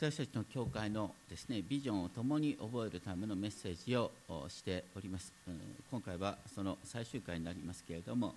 [0.00, 4.12] 私たちの教会のですねビジョンを共に覚えるためのメッセージを
[4.48, 5.32] しております。
[5.90, 8.36] 今回はその最終回になりますけれども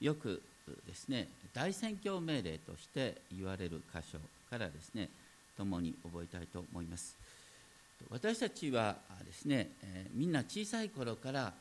[0.00, 0.40] よく
[0.86, 4.18] ですね大宣教命令として言われる箇所
[4.48, 5.10] からですね
[5.58, 7.18] 共に覚えたいと思います。
[8.08, 8.96] 私たちは
[9.26, 11.52] ですね、えみんな小さい頃から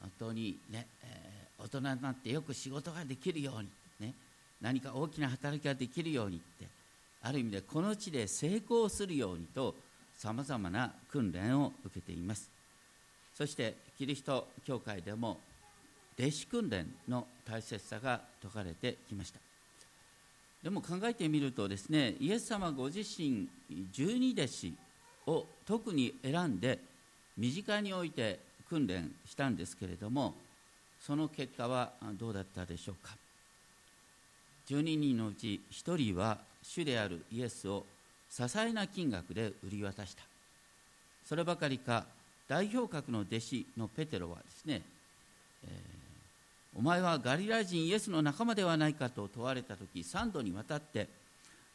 [0.00, 3.68] 本当にね、え大人になってよく仕事ができるように
[3.98, 4.14] ね
[4.60, 6.83] 何か大きな働きができるようにって
[7.24, 9.74] ある意味でこの地で成功するようにと
[10.16, 12.50] さまざまな訓練を受けています。
[13.34, 15.38] そしてキリスト教会でも
[16.18, 19.40] 弟子訓練の大切さが説かれてきました。
[20.62, 23.48] でも考えてみるとですねイエス様ご自身
[23.90, 24.74] 十二弟子
[25.26, 26.78] を特に選んで
[27.36, 30.34] 身近において訓練したんですけれども
[31.00, 33.16] その結果はどうだったでしょうか。
[34.68, 37.84] 12人のうち1人は主であるイエスを
[38.32, 40.22] 些細な金額で売り渡した。
[41.24, 42.06] そればかりか
[42.48, 44.82] 代表格の弟子のペテロはですね、
[45.64, 51.08] えー、お前はガリラ人イエスの仲間ではないかと問われた時3度にわたって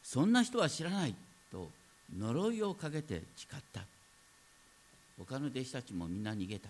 [0.02, 1.14] そんな人は知らない
[1.50, 1.70] と
[2.16, 3.82] 呪いをかけて誓った。
[5.18, 6.68] 他の弟子たちもみんな逃げた。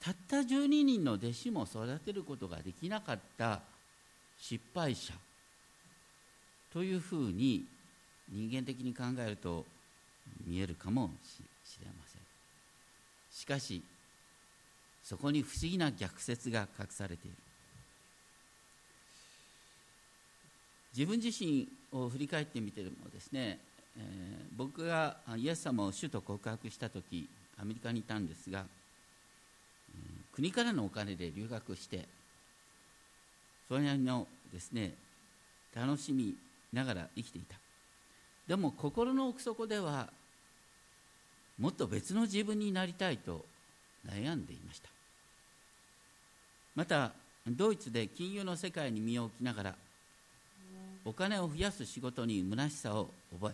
[0.00, 3.60] たった12人の弟子も育てることができなかった
[4.38, 5.14] 失敗者。
[6.74, 7.64] というふうに
[8.30, 9.64] 人間的に考えると
[10.44, 12.20] 見えるかもしれません。
[13.32, 13.82] しかし
[15.02, 17.36] そこに不思議な逆説が隠されている。
[20.96, 23.58] 自分自身を振り返ってみてもですね、
[23.96, 24.04] えー、
[24.56, 27.28] 僕がイエス様を主と告白した時
[27.60, 28.64] アメリカにいたんですが、
[30.32, 32.04] 国からのお金で留学して
[33.68, 34.92] それなりのですね
[35.74, 36.34] 楽しみ
[36.74, 37.56] ながら生きていた。
[38.46, 40.08] でも心の奥底では
[41.58, 43.44] もっと別の自分になりたいと
[44.06, 44.88] 悩んでいました。
[46.74, 47.12] また
[47.46, 49.74] ドイツで金融の世界に身を置きながら
[51.04, 53.52] お金を増やす仕事に虚しさを覚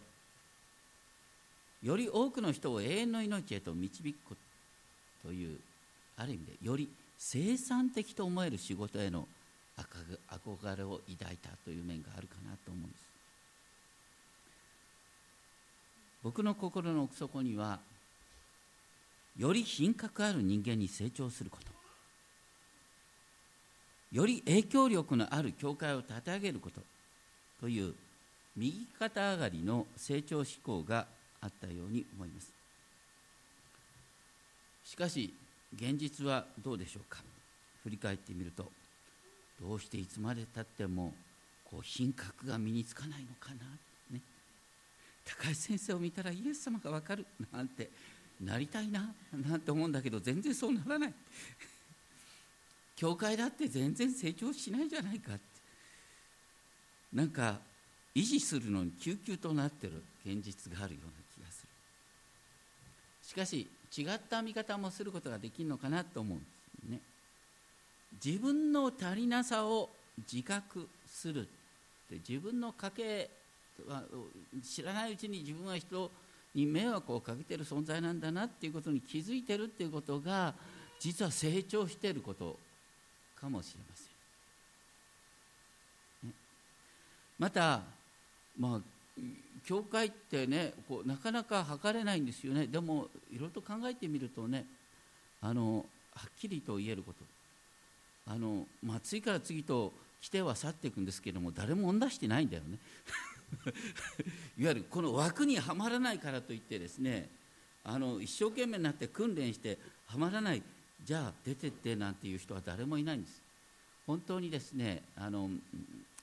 [1.82, 4.36] えより多くの人を永遠の命へと導く
[5.22, 5.58] という
[6.16, 9.26] ある意味でより生産的と思える仕事への
[9.76, 13.09] 憧れを抱いたという面があるかなと思うんです。
[16.22, 17.80] 僕の心の奥底には
[19.36, 21.70] より品格ある人間に成長すること。
[24.12, 26.80] より影響力のある教会を立て上げること。
[27.60, 27.94] という
[28.56, 31.06] 右肩上がりの成長志向が
[31.40, 32.52] あったように思います。
[34.84, 35.32] しかし
[35.74, 37.22] 現実はどうでしょうか？
[37.84, 38.66] 振り返ってみると
[39.62, 41.14] どうしていつまでたっても
[41.70, 43.66] こう品格が身につかないのかな、
[45.24, 47.26] 高橋先生を見たらイエス様が分かる。
[47.52, 47.90] なんて
[48.40, 49.14] なりたいな。
[49.32, 51.14] なんて思うんだけど全然そうならない。
[52.96, 55.42] 教会だって全然成長しないじゃないかって。
[57.12, 57.58] なんか
[58.14, 60.02] 維持するのに救急となってる。
[60.24, 61.68] 現実があるような気がする。
[63.22, 66.44] しかし違った見方もすることができるのかなと思うんで
[66.86, 67.00] すね。
[68.24, 69.90] 自分の足りなさを
[70.30, 71.48] 自覚する
[72.28, 73.30] 自分の家計
[74.62, 76.10] 知らないうちに自分は人
[76.54, 80.54] に迷惑をかけてる存在なんだなっていうことに気づいてるっていうことが
[80.98, 82.58] 実は成長していること
[83.40, 84.02] かもしれませ
[86.26, 86.28] ん。
[86.28, 86.34] ね、
[87.38, 87.82] また、
[88.58, 88.80] まあ、
[89.64, 92.66] 教会ってねこうなかなか測れないんですよね。
[92.66, 94.66] でもいろいろと考えてみるとね
[95.40, 97.24] あのはっきりと言えること。
[98.26, 102.78] あの、まあ、次から次と来ては去っていくんですけども誰も同してないんだよね。
[104.58, 107.28] いわゆるこの枠にはまらないからといってですね
[107.84, 110.62] あの一生懸命になって訓練してはまらない。
[111.04, 113.42] じゃあ出てってなんていう人は誰もいないんです。
[114.06, 115.50] 本当にですねあの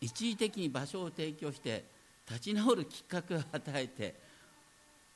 [0.01, 1.83] 一時的に場所を提供して
[2.29, 4.15] 立ち直るきっかけを与えて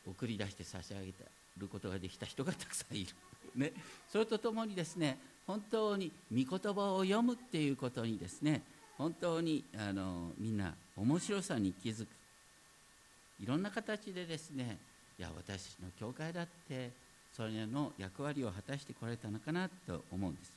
[0.08, 1.14] 送り出して差し上げ
[1.58, 3.12] ることができた人がたくさんいる、
[3.56, 3.74] ね、
[4.10, 8.64] それとともにですね本当に御言葉を読むっていうことにですね
[8.98, 12.10] 本当にあのみんな面白さに気づく。
[13.42, 14.78] いろんな形でですね
[15.18, 16.92] いや私の教会だって
[17.36, 20.52] それの役割を果たしてこられたのかなと思うんです。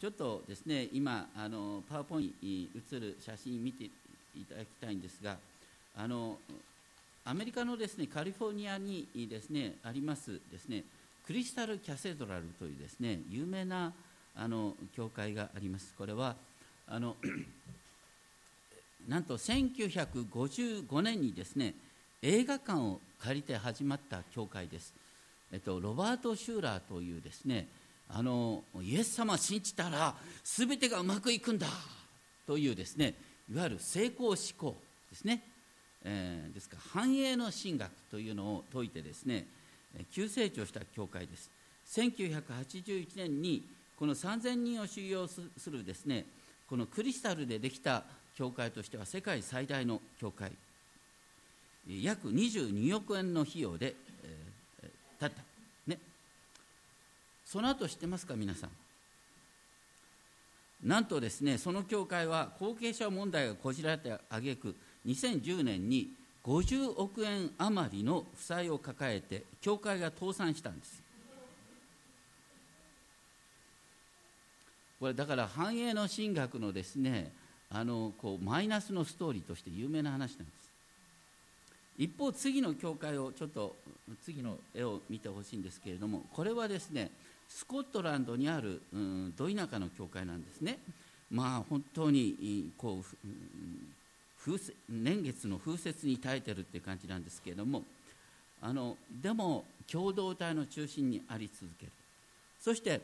[0.00, 3.90] ちょっとですね今あのパワーポイントに映る写真見てい
[4.48, 5.36] ただきたいんですが
[5.94, 6.38] あの
[7.26, 10.84] アメリカのですねカリフォルニアにですねありますですね
[11.26, 13.92] クリスタル・キャセドラルというですね有名な
[14.34, 15.92] あの教会があります。
[15.98, 16.34] これは
[16.88, 17.14] あの
[19.10, 21.74] なんと1955年にですね
[22.22, 24.94] 映画館を借りて始まった教会です、
[25.52, 27.66] えっと、ロバート・シューラーというですね
[28.08, 30.14] あのイエス様を信じたら
[30.44, 31.66] 全てがうまくいくんだ
[32.46, 33.14] というですね
[33.52, 34.76] いわゆる成功志向
[35.10, 35.42] ですね、
[36.04, 39.44] えー、ですから繁栄の神学というのを説いてですね
[40.12, 41.50] 急成長した教会です。
[41.88, 43.64] 1981年に
[43.98, 46.26] この3000人を収容するですね
[46.68, 48.04] このクリスタルでできた
[48.40, 50.50] 教会としては世界最大の教会。
[51.86, 53.94] 約22億円の費用で、
[54.82, 55.42] えー、建った。
[55.86, 55.98] ね。
[57.44, 58.70] その後知ってますか皆さん。
[60.82, 64.74] なんとですねその教会は後継者問題がこじられてあげく
[65.06, 66.08] 2010年に
[66.42, 71.02] 50億円余りの負債を抱えて教会が倒産したんです。
[74.98, 77.38] これだから繁栄の神学のですね
[77.72, 80.70] あのこうマイナスのストーリーとして有名な話なんです。
[81.98, 83.76] 一方次の教会をちょっと
[84.24, 87.10] 次の絵を見てほしいんですけれどもこれはですね
[87.48, 90.78] スコットランドにある、うん、ど田舎の教会なんですね。
[91.30, 93.26] まあ本当にこう
[94.44, 94.58] 風
[94.88, 97.84] 年月の風雪に耐えてるっていう感じなんですけれども
[98.62, 101.92] あのでも共同体の中心にあり続ける。
[102.60, 103.00] そして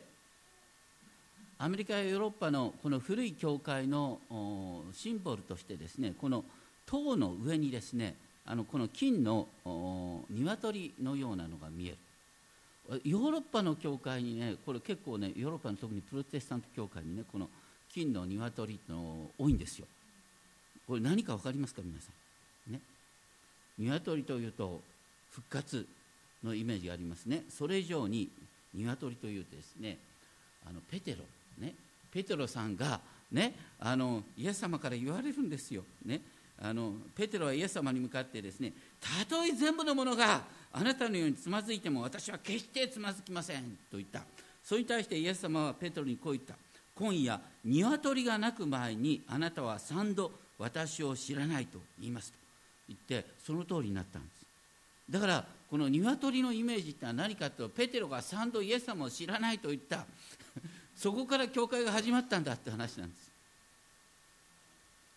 [1.58, 4.20] アメリカやヨーロッパのこの古い教会の
[4.92, 6.44] シンボルとしてですねこの
[6.84, 8.14] 塔の上にですね
[8.44, 9.48] あのこの金の
[10.30, 11.96] 鶏のようなのが見える。
[13.04, 17.48] ヨーロッパの教会にねこれ結構ねヨーロッパの特にプロテスタント教会にねこの
[17.92, 19.86] 金の鶏の多いんですよ。
[20.86, 22.08] これ何か分かりますか皆さ
[22.68, 22.72] ん？
[22.72, 22.80] ね。
[23.78, 24.80] 鶏というと
[25.32, 25.86] 復活
[26.44, 27.42] のイメージがありますね。
[27.48, 28.28] それ以上に
[28.74, 29.96] 鶏というとですね
[30.68, 31.24] あのペテロ。
[31.58, 31.74] ね、
[32.10, 33.00] ペテロさんが、
[33.30, 36.20] ね、あのイエス様から言われるんですよ、ね、
[36.60, 40.42] あのペテロはイエス様に向かってですねたとえ全部のものが
[40.72, 44.22] あなたのようにつまずいても私は決してつまずきませんと言った。
[44.62, 46.54] それに対してイエス様はペテロにこう言った。
[46.94, 52.38] 今夜鶏が鳴く前にあなたは三度私を知らないと言いますと。
[52.88, 54.46] 言ってその通りになったんです。
[55.08, 60.04] だからこの鶏のイメージってのは何かというとペテロが三度イエス様を知らないと言った。
[60.96, 63.30] そこから教会が始まったんだって話なんです。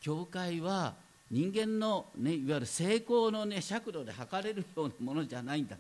[0.01, 0.93] 教会は
[1.31, 5.77] 人間の、ね、いわゆる成功の、ね、尺度で測れるようなものじゃないんだ。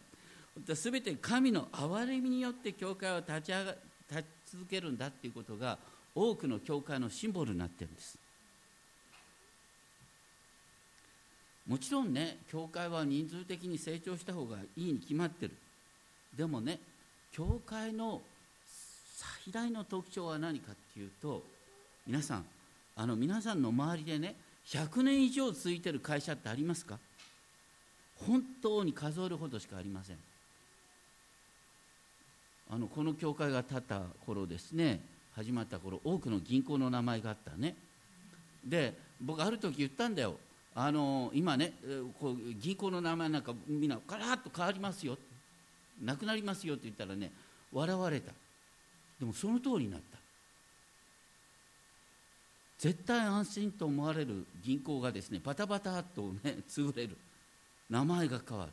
[0.75, 3.75] すべて神の憐れみによって教会は立ち上が
[4.09, 5.77] 立ち続けるんだっていうことが
[6.13, 8.17] 多くの教会のシンボルになってるんです。
[11.67, 15.55] もちろんね教会は人数的に成長した方がいいに決まってる。
[16.35, 16.79] でもね
[17.31, 18.21] 教会の
[19.19, 21.43] 最大の特徴は何かっていうと
[22.07, 22.45] 皆さん
[22.95, 24.35] あの皆さんの周りでね
[24.65, 26.97] 100年以上続いてる会社ってありますか？
[28.25, 30.17] 本当に数えるほどしかありません。
[32.71, 35.01] あのこの教会が建った頃ですね
[35.35, 37.75] 始まった頃多くの銀行の名前があったね。
[38.63, 40.35] で僕ある時言ったんだよ。
[40.75, 41.73] あの今ね
[42.21, 45.17] こう銀行の名前なんかみんなガラッと変わりますよ。
[46.01, 47.31] なくなりますよって言ったらね
[47.73, 48.31] 笑われた。
[49.19, 50.17] でもその通りになった。
[52.79, 57.17] 絶対安心と思われる銀行がですねバタバタとね 潰れる。
[57.89, 58.71] 名前が変わる。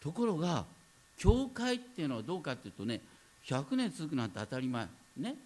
[0.00, 0.66] ところが
[1.16, 3.00] 教会っていうのはどうかっていうとね
[3.44, 4.88] 100年続くなんて当たり前。
[5.16, 5.36] ね。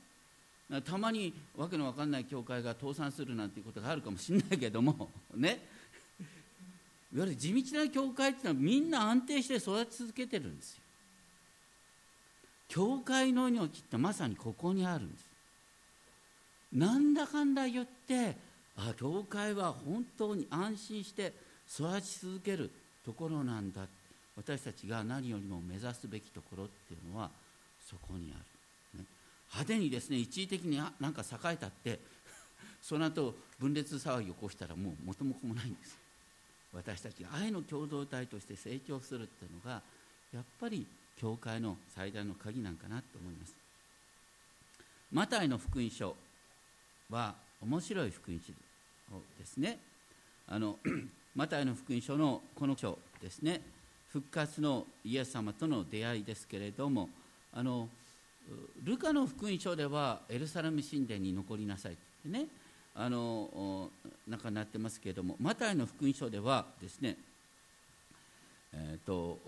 [0.84, 5.66] たまにわけのわかんない教会が倒産するなんていうことがあるかもしれないけども ね。
[7.14, 10.82] いわゆる地道な教会っていうのはみんな安定して育ち続けてるんですよ。
[12.68, 15.24] 教会の命ってまさにここにあるんです。
[16.72, 18.36] なんだかんだ言って
[18.76, 21.32] あ教会は本当に安心して
[21.72, 22.70] 育ち続ける
[23.04, 23.82] ところなんだ。
[24.36, 27.30] 私たちが何よりも目指すべきところっていうのは
[27.88, 28.38] そこにあ
[28.94, 29.06] る、ね、
[29.50, 31.98] 派手にですね一時的になんか栄えたって
[32.82, 35.96] その後分裂騒ぎを起こしたらもう元も子もないんです。
[36.74, 39.80] 私たちが愛の共同体として成長するっていうのが
[40.34, 40.86] やっぱり
[41.20, 43.54] 教会の最大の鍵なんかなと思います。
[45.12, 46.14] マタイの福音書
[47.10, 48.52] は面白い福音書
[49.38, 49.78] ですね。
[50.48, 50.78] あの
[51.34, 53.60] マタイの福音書のこの書ですね。
[54.16, 57.10] 復活のイエス様との出会いですけれども
[57.52, 57.88] あの
[58.82, 62.46] ルカの福音書ではエルサレム神殿に残りなさいってね
[62.94, 63.90] あの
[64.26, 67.18] なんかなってますけれどもマタイの福音書ではですね
[68.72, 69.38] えっ、ー、と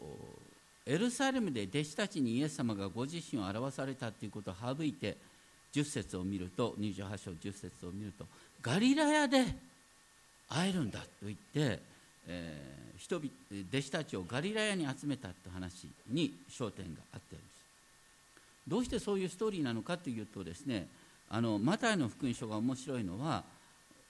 [0.89, 5.17] エルサレムで弟子たちにイエス様がご自身を表されたということを省いて
[5.73, 8.25] 10節を見ると28章10節を見ると
[8.63, 9.45] ガリラヤで
[10.49, 13.29] 会えるんだと言ってえー、人々
[13.71, 17.59] 弟子たちをガリラヤに集めたって話に焦点があってるんです。
[18.69, 20.87] どうしてそういうストーリーなのかというとですね
[21.31, 23.43] あのマタイの福音書が面白いのは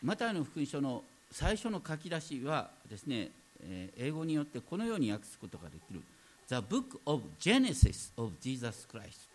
[0.03, 3.29] マタイの福音書の最初の書き出しはですね、
[3.63, 6.03] えー、英語によってこのように訳すことができる。
[6.49, 9.29] The Book of Genesis of Jesus Christ.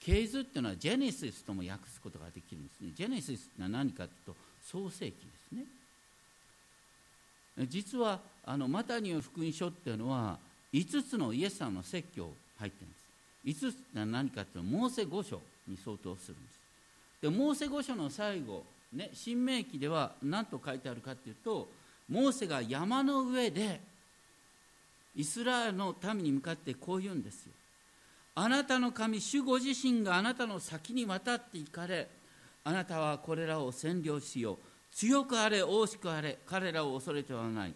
[0.00, 2.90] 系図っていうのはジェネシスとも訳すことができるんですね。
[2.94, 5.12] ジェネシスは何かというと創世記で
[5.48, 5.64] すね。
[7.68, 10.38] 実はあのマタニの福音書っていうのは
[10.72, 13.68] 5つのイエス様の説教入ってるんです。
[13.68, 16.60] 5つは何かっていうとモーセ5書に相当するんです。
[17.20, 21.68] でモーセ5書の最後ね新明記では何と書いてあるかっていうと
[22.08, 23.80] モーセが山の上で
[25.18, 27.52] イスラエルの民に向かってこう言うんですよ。
[28.36, 32.08] あなたの神主ご自身があなたの先に渡って行かれ
[32.62, 34.56] あなたはこれらを占領しよう。
[34.92, 37.74] 強くあれ大しくあれ彼らを恐れてはない。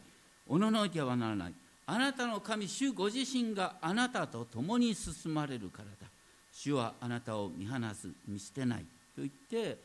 [0.48, 1.54] おののいてはならない。
[1.86, 6.06] あなたの神主ご自身があなたと共に進まれるからだ。
[6.52, 8.82] 主はあなたを見放す見捨てない。
[8.82, 8.86] と
[9.18, 9.78] 言って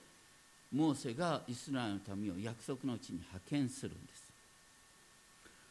[0.72, 4.24] モーセがイスラエルの民を約束の地に派遣するんです。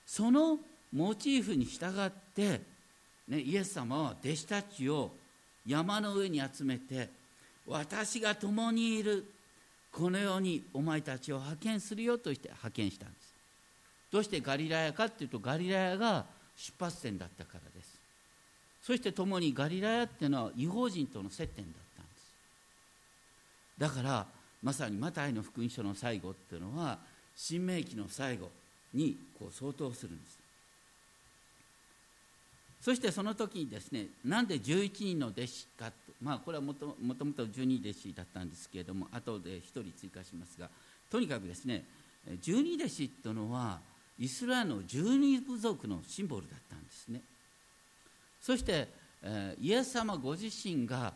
[0.05, 0.59] その
[0.97, 2.63] モチーフに従って、
[3.29, 5.11] ね、イエス様は弟子たちを
[5.67, 7.11] 山の上に集めて
[7.67, 9.27] 私が共にいる
[9.93, 13.35] このようにお前たちを派遣するよとして派遣したんです。
[14.11, 16.25] どうしてガリラヤかっていうとガリラヤが
[16.57, 17.99] 出発点だったからです。
[18.83, 22.35] そして共にガリラヤっていうのは違法人との接点だったんです。
[23.77, 24.27] だから
[24.63, 26.99] まさにマタイの福音書の最後っていうのは
[27.37, 28.49] 新明記の最後
[28.95, 30.46] にこう相当するんです。
[32.87, 40.71] そしてその時にですねなんで11人の弟子かとまあこれはもともと12弟子だったんですけれども後で1人追加しますが
[41.11, 41.83] とにかくですね
[42.29, 43.81] 12弟子っていうのは
[44.21, 47.23] イスラエルの12部族のシンボルだったんですね。
[48.41, 48.87] そして、
[49.21, 51.13] えイエス様ご自身が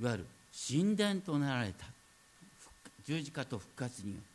[0.00, 0.26] いわゆる
[0.68, 1.84] 神殿となられた。
[3.04, 4.26] 十字架と復活によって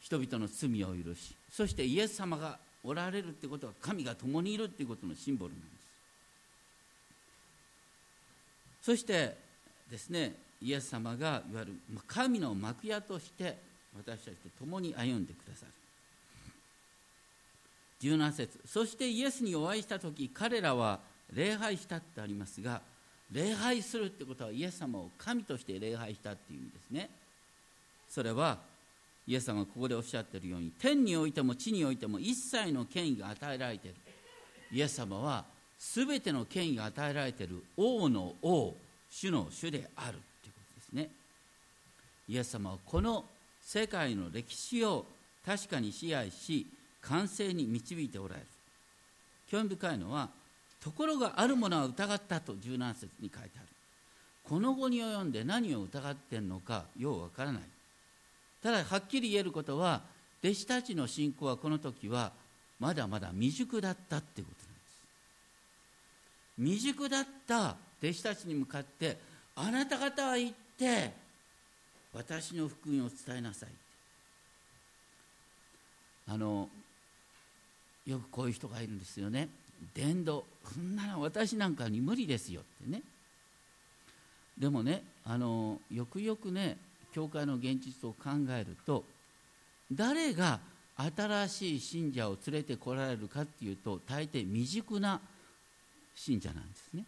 [0.00, 5.72] 人々の罪を許しそしてイエス様がおられるってことは神が共にいるっていうことのシンボルなんです。
[8.82, 9.36] そして
[9.90, 11.72] ですねイエス様がいわゆる
[12.06, 13.56] 神の幕屋として
[13.96, 15.72] 私たちと共に歩んでくださる。
[18.02, 20.98] 17節そしてイエスにお会いした時彼らは
[21.32, 22.80] 礼拝したってありますが
[23.30, 27.10] 礼拝するってことはイエス様を神として礼拝したっていう意味ですね。
[28.08, 28.58] それは
[29.26, 33.96] イエス様がここでおっしゃってるように天においても地においても一切の権威が与えられている。
[34.72, 35.44] イエス様は
[35.78, 38.74] 全ての権威が与えられている王の王
[39.10, 40.12] 主の主である
[40.42, 41.10] ということですね。
[42.28, 43.24] イエス様はこの
[43.60, 45.06] 世界の歴史を
[45.44, 46.66] 確かに支配し
[47.02, 48.46] 完成に導いておられる。
[49.48, 50.30] 興味深いのは
[50.82, 53.66] ところがあるものは疑ったと17節に書いてある。
[54.44, 57.62] この後に及んで何を疑ってんのかようわからない。
[58.62, 60.02] ただはっきり言えることは
[60.42, 62.32] 弟子たちの信仰はこの時は
[62.78, 64.80] まだまだ未熟だったっていうことなんで
[66.76, 66.80] す。
[66.80, 69.18] 未熟だった弟子たちに向かって
[69.54, 71.12] あなた方は行って
[72.12, 73.68] 私の福音を伝えなさい
[76.28, 76.68] あの
[78.06, 79.48] よくこういう人がいるんですよね。
[79.94, 80.44] 伝道。
[80.72, 83.02] そんなの私なんかに無理ですよってね。
[84.58, 86.76] でもねあのよくよくね
[87.12, 89.04] 教会の現実を考えると
[89.92, 90.60] 誰が
[90.96, 95.20] 新しい信者を連れてこられるかっていうと大抵未熟な
[96.14, 97.04] 信者なんですね。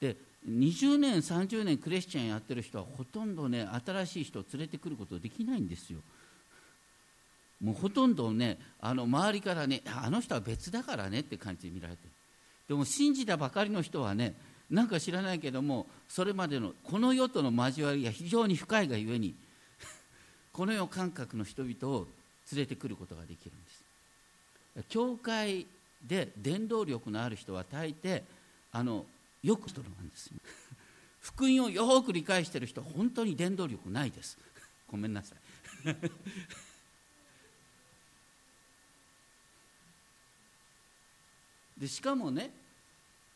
[0.00, 0.16] で
[0.48, 6.00] 20年30年クリスチャンやってる人はほとんどね新しい人を連れてくることできないんですよ。
[7.62, 12.02] もうほとんどねあの周りからねあの人は別だからねって感じで見られて
[12.68, 14.34] でも信じたばかりの人はね
[14.70, 19.34] なんか知らないけどもそれまでのこの世との交わりが非常に深いがゆえに
[20.52, 22.06] この世感覚の人々を
[22.52, 23.84] 連れてくることができるんです。
[24.88, 25.66] 教会
[26.02, 28.22] で伝道力のある人は大抵
[28.72, 29.06] あの
[29.42, 30.26] よく人なんです。
[30.26, 30.34] よ
[31.20, 34.38] 福音をよく理解してる人は本当に伝道力ないです。
[34.86, 35.38] ごめんなさい。
[41.78, 42.50] でしかもね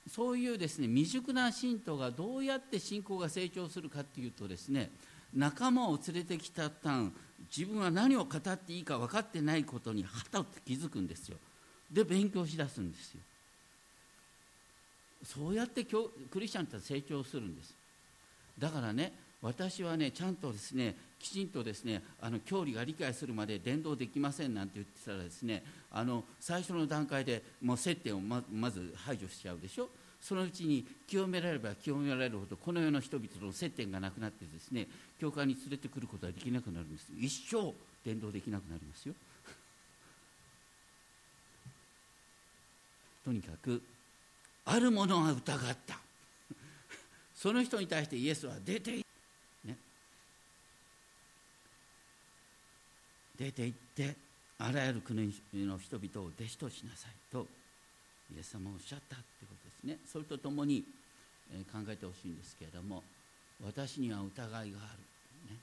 [0.08, 4.90] そういうですね未熟な信徒がどうやって信仰が成長するかっていうとですね
[5.34, 7.12] 仲間を連れてきたたん
[7.56, 11.36] 自分は何を語っていいか分かってないことにはたと気づくんですよ。
[11.90, 13.20] で勉強しだすんですよ。
[15.24, 17.74] そうやってクリスチャンって成長するんです。
[18.58, 29.88] だからね私はねちゃんとですねきちんとですねあの教理が理解するまで伝道できませんなんて言ってたらですねあの最初の段階でもう接点をままず排除しちゃうでしょ？
[30.20, 34.86] そのうちに清められれば清められるほどこの世の人々の接点がなくなってですね
[35.18, 37.06] 教会に連れてくることはできなくなるんです。
[37.16, 37.72] 一生
[38.04, 39.14] 伝道できなくなりますよ。
[43.24, 43.82] とにかく
[44.66, 45.98] あるものは疑った。
[47.34, 49.04] その人に対してイエスは出て
[49.64, 49.76] ね
[53.40, 54.14] 出て行って
[54.58, 57.46] あらゆる国の人々を弟子としなさいと
[58.36, 59.98] イエス様はおっしゃったということですね。
[60.06, 60.84] それとともに、
[61.72, 63.02] 考えてほしいんですけれども
[63.64, 65.58] 私には疑いがある、ね、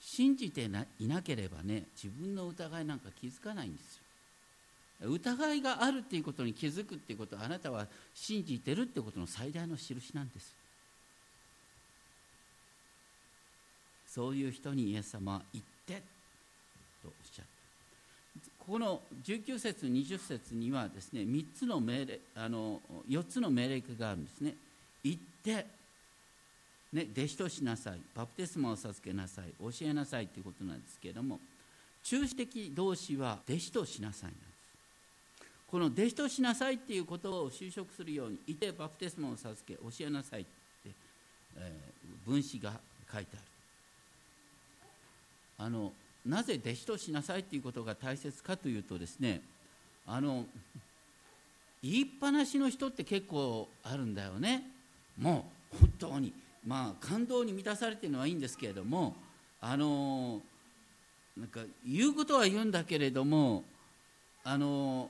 [0.00, 0.68] 信じて
[0.98, 3.96] いなければね自分の疑いなんか気づかないんです
[5.02, 5.10] よ。
[5.10, 10.54] 疑いがあるっていうことに気づくっていうことはあなたは信じてるってことの最大の印なんです。
[14.08, 16.02] そういう人にイエス様は言って
[17.02, 18.64] とおっしゃった。
[18.64, 24.54] この19節20節にはですね3つの命令あの4つの命令があるんですね。
[25.02, 25.66] 行って
[26.92, 31.38] ね、弟子としなさいバプテスマを授けなさい教えなさいということなんですけれども
[32.02, 34.50] 中止的動詞は弟子としなさいなんです。
[35.68, 40.50] この弟子としなさいっていうことを就職するようにいてバプテスマを授け教えなさいって、
[41.56, 42.72] えー、分子が
[43.12, 43.42] 書いてある。
[45.58, 45.92] あの
[46.26, 49.40] なぜ弟子としなさいということが大切かというとですね
[50.06, 50.44] あの
[51.82, 54.64] 言いっぱなしの人って結構あるんだよね。
[55.18, 56.32] もう本当に。
[56.66, 59.16] まあ感動に満たされてるのはいいんですけれども
[59.62, 60.42] あの
[61.38, 63.64] なんか言うことは言うんだけれども
[64.44, 65.08] あの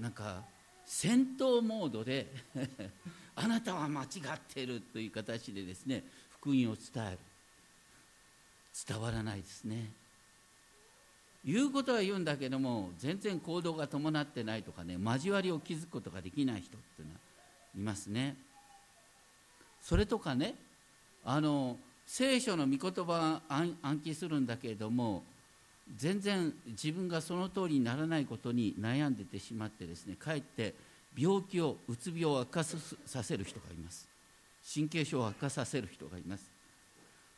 [0.00, 0.42] なんか
[0.84, 2.28] 戦闘モードで
[3.34, 7.18] あなたは間違っているという形でですね福音を伝える。
[8.88, 9.90] 伝わらないですね。
[11.46, 17.20] 言うことは言うんだけども全然行動が伴ってないとかね交わりを築くことができない人っていうのは
[17.76, 18.36] いますね。
[19.80, 20.56] それとかね
[21.24, 25.22] あの聖書の御言葉暗記するんだけれども
[25.96, 30.74] 全然自分がその通りにならないことに悩んでてしまってですねかえって
[31.16, 32.76] 病気をうつ病を悪化さ
[33.22, 34.08] せる人がいます。
[34.74, 36.50] 神経症を悪化させる人がいます。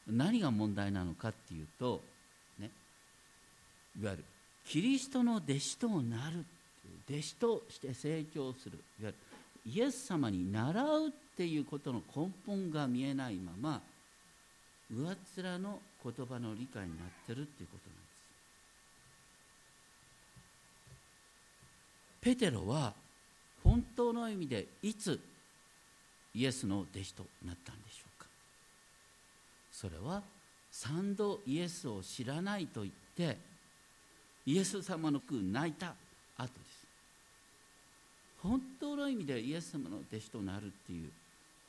[0.06, 2.00] 何が問題なのかっていうと
[4.00, 4.24] いわゆる
[4.66, 6.44] キリストの弟子となる
[7.08, 9.14] 弟子として成長するいわゆる
[9.66, 13.80] イエス様に習うっていうことの根本が見えないまま
[14.90, 18.18] 上っ面の言葉の理解になってるっていうことなんです。
[22.20, 22.94] ペテロは
[23.62, 25.20] 本当の意味でいつ
[26.34, 28.26] イエスの弟子となったんでしょうか。
[29.72, 30.22] それは
[30.70, 33.36] 三度イエスを知らないと言って
[34.48, 35.92] イエス様の句泣いた
[36.38, 36.86] 後です。
[38.42, 41.10] 本当の意味でイエス様の弟子となるっていう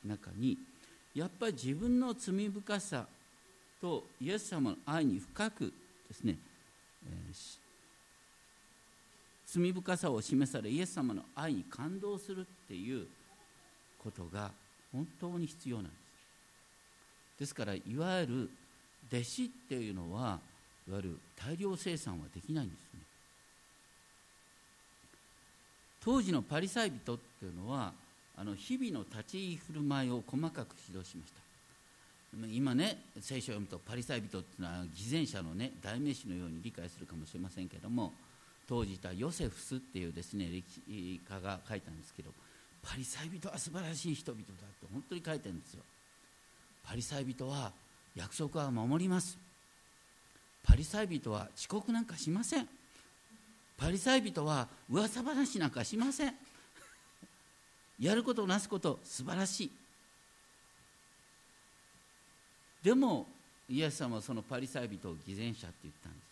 [0.07, 0.57] 中に
[1.13, 3.05] やっぱり自分の罪深さ
[3.81, 5.73] とイエス様の愛に深く
[6.07, 6.37] ですね、
[7.05, 7.57] えー、
[9.45, 13.07] 罪深さを示されイエス様の愛に感動するっていう
[14.01, 14.51] ことが
[14.93, 17.39] 本当に必要なんです。
[17.39, 18.49] ですからいわゆる
[19.11, 20.39] 弟子っていうのは
[20.89, 22.99] いわゆる大量生産はできないんですね。
[26.03, 27.93] 当時のパリサイ人っていうのは
[28.35, 31.39] あの日々の立ち居振る舞いを細かく指導しました。
[32.51, 38.13] 今ね聖書を読むとパリサイ人っていうのは偽善者のね代名詞のように理解するかもしれませんけども
[38.67, 42.29] 当時いたヨセフスっていうですね歴史家が書いたんですけど
[42.83, 44.47] パリサイ人は素晴らしい人々だ
[44.79, 45.83] と本当に書いてるんですよ。
[46.87, 47.71] パリサイ人は
[48.15, 49.48] 約束は守ります。
[50.63, 52.67] パリサイ人は遅刻なんかしません。
[53.77, 56.35] パリサイ人は噂話なんかしません。
[57.99, 59.71] やることなすこと素晴らしい。
[62.83, 63.27] でも
[63.67, 66.29] イエス様はそのパリサイ人を偽善者って言ったんです。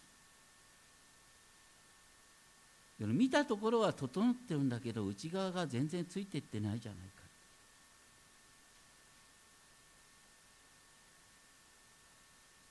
[2.99, 7.05] 見たところは整ってるんだけど内側が全然ついていってないじゃないか。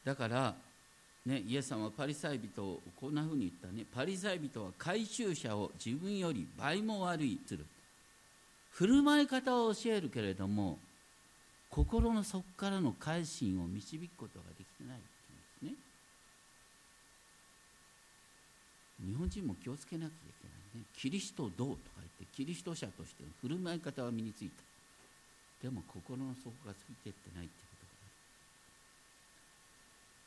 [0.04, 0.54] だから
[1.26, 3.84] ね、イエス様はパリサイ人をこんなふうに言ったね。
[3.92, 7.66] パリサイ人は回収者を自分より倍も悪いする。
[8.70, 10.78] 振る舞い方を教えるけれども
[11.70, 15.80] 心の底からの改心を導くことができてないっていうんです
[19.00, 19.10] ね。
[19.12, 20.84] 日本人も気をつけなきゃいけないね。
[20.96, 24.62] キリストどうとか言ってキリスト者としての振る舞い方は身についた。
[25.64, 27.65] でも心の底がついていってないって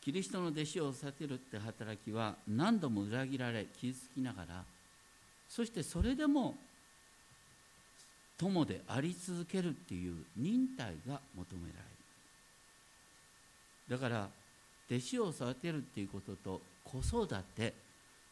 [0.02, 4.64] キリストの弟子を育てるって働きは何度も裏切られ傷つきながら
[5.48, 6.56] そしてそれでも
[8.38, 11.80] 友であり続けるっていう忍耐が求められ
[13.90, 13.98] る。
[13.98, 14.30] だから
[14.90, 17.74] 弟子を育てるっていうことと子育て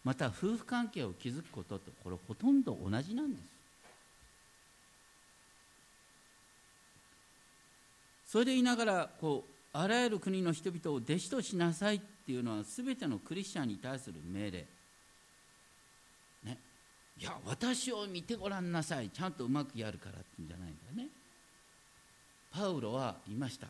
[0.04, 3.58] また夫婦関係を築くこととこれほとんど同じなんです。
[8.28, 14.66] それでいながらこうあらゆる国の人々を弟子としなさいっていうのは全てのクリスチャンに対する命令。
[16.46, 16.58] ね。
[17.20, 19.10] いや私を見てごらんなさい。
[19.10, 21.10] ちゃんとうまくやるからってんじゃないんだよね
[22.52, 23.68] パウロは言いました。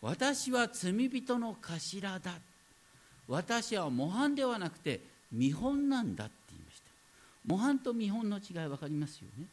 [0.00, 2.32] 私は罪人の頭だ。
[3.26, 6.88] 私は模範ではなくて見本なんだって言いました。
[7.46, 9.46] 模範と見本の違い分かりますよね。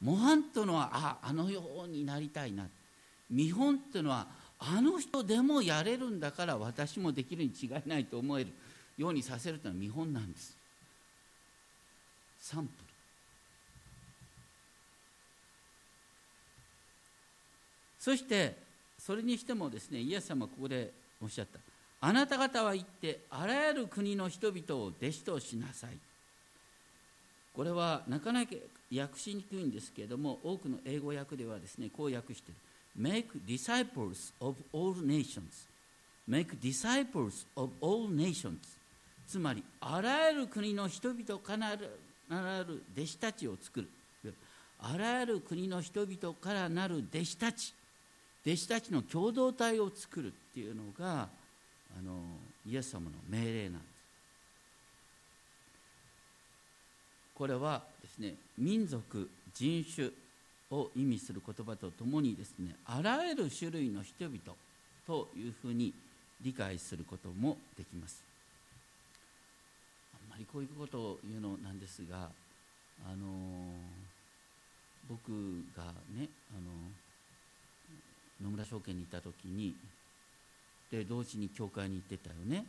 [0.00, 2.64] 模範とのはああのようになりたいな
[3.32, 4.26] 見本っていうのは
[4.58, 8.52] あの人でもやれるんだから私もできるに違いないと思える
[8.96, 10.56] ようにさせるというのは見本なんです。
[12.38, 12.84] サンプル。
[17.98, 18.56] そして
[18.98, 21.58] それにしてもですねイエス様ここでおっしゃった。
[22.04, 25.90] あなた方は行ってあらゆる国の人々を弟子としなさい。
[27.54, 28.52] これはなかなか
[28.92, 32.60] 訳しにくいんですけれども多くの英語訳ではですねこう訳している。
[32.96, 35.66] Make disciples of all nations.
[36.28, 38.58] Make disciples of all nations.
[39.26, 41.76] つまりあらゆる国の人々から
[42.28, 43.88] なる弟子たちを作る。
[44.78, 47.72] あらゆる国の人々からなる弟子たち。
[48.44, 51.28] 弟子たちの共同体を作るっていうのが
[51.96, 52.20] あの
[52.66, 53.92] イエス様の命令なんです。
[57.34, 60.10] これはですね民族人種
[60.72, 64.38] を意味する言葉とともにですねあらゆる種類の人々
[65.06, 65.92] というふうに
[66.40, 68.24] 理解することもできます。
[70.14, 72.30] あんまりこういうことを言うのなんですが
[73.06, 73.28] あの
[75.08, 75.30] 僕
[75.76, 75.84] が
[76.16, 76.58] ねあ
[78.44, 79.74] の野村証券にいた時に
[80.90, 82.64] で同時に教会に行ってたよね。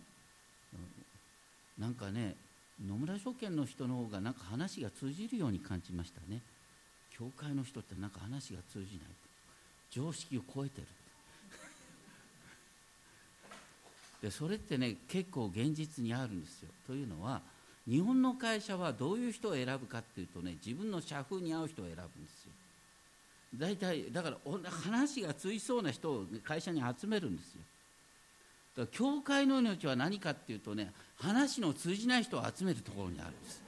[1.79, 2.35] なんかね
[2.85, 6.41] 野村証券の人の方がなんか話が通じるように感じましたね。
[7.17, 9.07] 教会の人ってなんか話が通じない
[9.91, 10.87] 常識を超えてる
[14.21, 16.69] でそれってね結構現実にあるんですよ。
[16.87, 17.41] というのは
[17.87, 22.51] 日本の会社はどういう人を選ぶかっていうとね自分の社風に合う人を選ぶんですよ。
[23.55, 24.37] 大体だから
[24.71, 27.61] 話が通じそうな人を会社に集めるんですよ。
[28.77, 33.61] だから教会の命は何かっていうとね話の通じない人を集めるところにあるんです。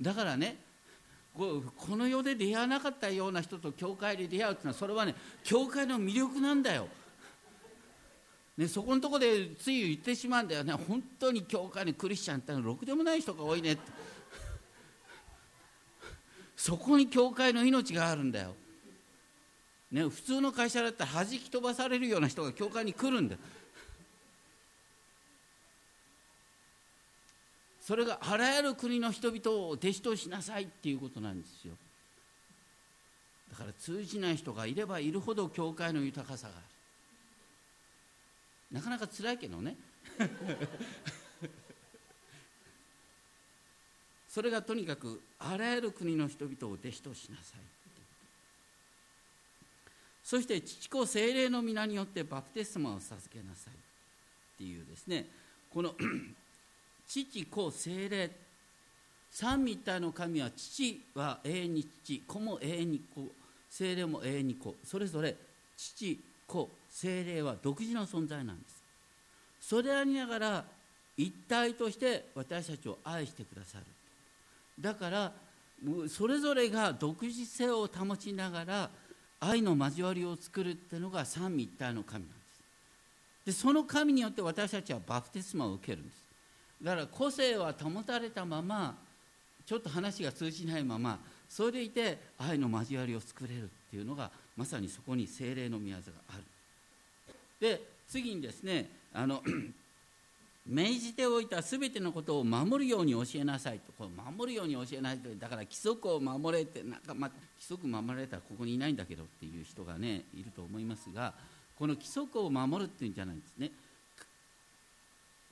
[0.00, 0.56] だからね
[1.34, 5.14] この世で出会わなかったような人と教会で出会うっていうのはそれはね
[5.44, 6.88] 教会の魅力なんだよ、
[8.58, 10.72] ね、そこのとこでつい言ってしまうんだよね。
[10.72, 13.82] 本当に教会にクリスチャンってのろくでもない人が多いねって。
[16.56, 18.54] そこに教会の命があるんだよ、
[19.90, 23.40] ね、普通の会社だったら弾き飛ばされるような人が教会に来るんだよ。
[27.90, 31.74] それがあらゆる国の人々を弟子としなさいっていうことなんですよ。
[33.50, 36.58] だから通じない人がいればいるほど教会の豊かさがあ
[38.70, 38.76] る。
[38.76, 39.76] なかなか辛いけどね。
[44.28, 47.60] それがとにかくあらゆる国の人々を弟子としなさい
[50.22, 53.76] そして父子精霊の皆によってバプテスマを授けなさいっ
[54.58, 55.26] ていうですね
[55.68, 55.96] この
[57.10, 58.30] 父子精霊。
[59.32, 62.22] 三位一体の神は父は永遠に父。
[62.24, 63.26] 子も永遠に子。
[63.68, 64.76] 精霊も永遠に子。
[64.84, 65.34] それぞれ
[65.76, 68.84] 父子精霊は独自の存在なんです。
[69.60, 70.64] それありながら
[71.16, 73.84] 一体として私たちを愛してくださる。
[74.80, 75.32] だから
[76.08, 78.90] それぞれが独自性を保ちながら
[79.40, 82.34] 愛の交わりを作るっていうのが三位一体の神なんで
[83.44, 83.46] す。
[83.46, 86.29] でその神によって私たちはバプテスマを受けるんです。
[86.82, 88.96] だから個性は保たれたまま
[89.66, 96.44] ちょっと話が通じないままそれでいて愛の交わりを作れるっていうのがまさにそこに精霊の宮業がある。
[97.60, 99.42] で次にですねあの
[100.66, 103.92] 命じておいた全てのことを守るように教えなさいと。
[103.92, 111.34] これ守るように教えないとだから規則を守れってなんか、ま、規則守られたらここにいないんだけどっていう人がねいると思いますが
[111.76, 113.70] この規則を守るっていうんじゃないんですね。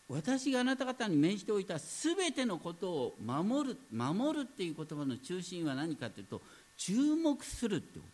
[0.09, 6.41] 私があなた方に命じておいた全てのことを守る守るっていう言葉の中心は何かというと
[6.79, 8.05] 注目するってこ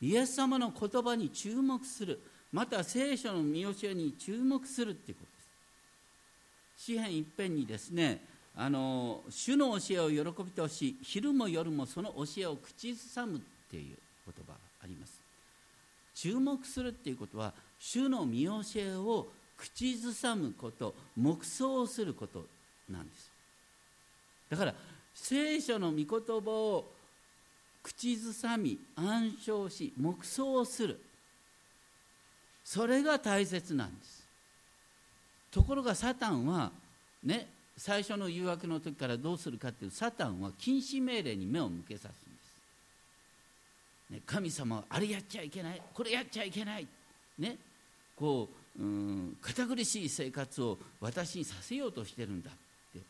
[0.00, 0.12] とです。
[0.12, 2.20] イエス様の言葉に注目する。
[2.52, 5.32] また聖書の見教えに注目するっていうことで
[6.78, 6.84] す。
[6.84, 8.20] 詩篇一辺にですね
[8.54, 15.20] あの主の教えを喜びとし昼も夜もその教えを口ずさむっていう言葉があります。
[16.14, 22.44] 注目するっていうことは主の見教えを口ずさむこと黙想すること
[22.90, 23.30] なんです。
[24.50, 24.74] だから
[25.14, 26.06] 聖書の御言
[26.40, 26.84] 葉を
[27.82, 31.00] 口ずさみ暗唱し黙想する。
[32.64, 34.26] それが大切なんです。
[35.50, 36.70] ところがサタンは
[37.24, 42.14] ね最初の誘惑の時からどうするかっていうサタンは禁止命令に目を向けさすんで
[44.10, 46.86] す、ね、神様はあれやっちゃいけないこれやっちゃいけない。
[47.38, 47.56] ね
[48.16, 49.36] こううん。
[49.40, 52.54] 堅苦しい生活を私にさせようとしてるんだっ
[52.92, 53.00] て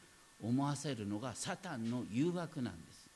[0.43, 3.07] 思わせるのがサタンの誘惑なんです。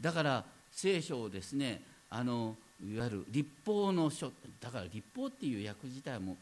[0.00, 6.36] だから聖書をですねあのいわゆる立法の書だから立法っていう訳自体も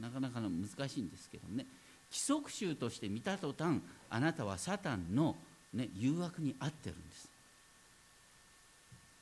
[0.00, 1.66] なかなかの難しいんですけどね。
[2.10, 5.34] 規則集として見た途端あなたはサタンの、
[5.72, 7.28] ね、誘惑に合ってるんです。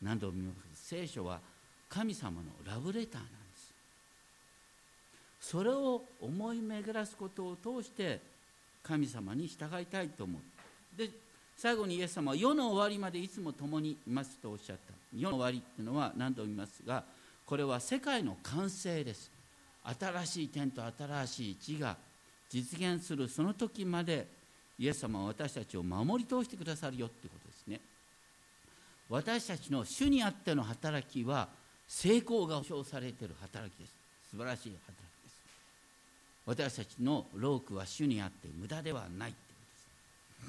[0.02, 1.40] 何度も見ます聖書は
[1.88, 3.39] 神様のラブレターなんです。
[5.40, 8.20] それを思い巡らすことを通して
[8.82, 10.98] 神様に従いたいと思う。
[10.98, 11.10] で
[11.56, 14.94] 最後にイエス様は世の終わりまでいつも共にいますとおっしゃった。
[15.14, 17.04] 世の終わりっていうのは何度も言いますが
[17.44, 19.30] これは世界の完成です。
[19.82, 21.96] 新しい天と新しい地が
[22.50, 24.26] 実現するその時まで
[24.78, 27.80] イエス様は私たちを守り通してくださるよってことですね。
[29.08, 31.48] 私たちの主にあっての働きは
[31.88, 33.92] 成功が保証されている働きです。
[34.30, 35.09] 素晴らしい働き。
[36.46, 40.44] 私たちの労苦は主にあって無駄ではないってこ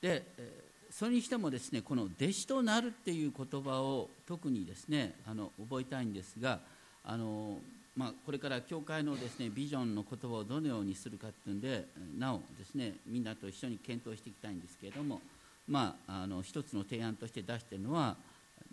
[0.00, 0.24] とです。
[0.34, 0.58] で
[0.90, 6.60] それにしてもですねこの弟子となるっていう言葉を特にですねあの覚えたいんですが
[7.04, 7.58] あの、
[7.96, 11.84] まあ、これから教会のですねビジョンの言葉をどのようにするかっていうんで
[12.18, 15.20] なおですねみんなと一緒に検討していきたいんですけれども、
[15.68, 18.16] まあ、あの一つの提案として出しているのは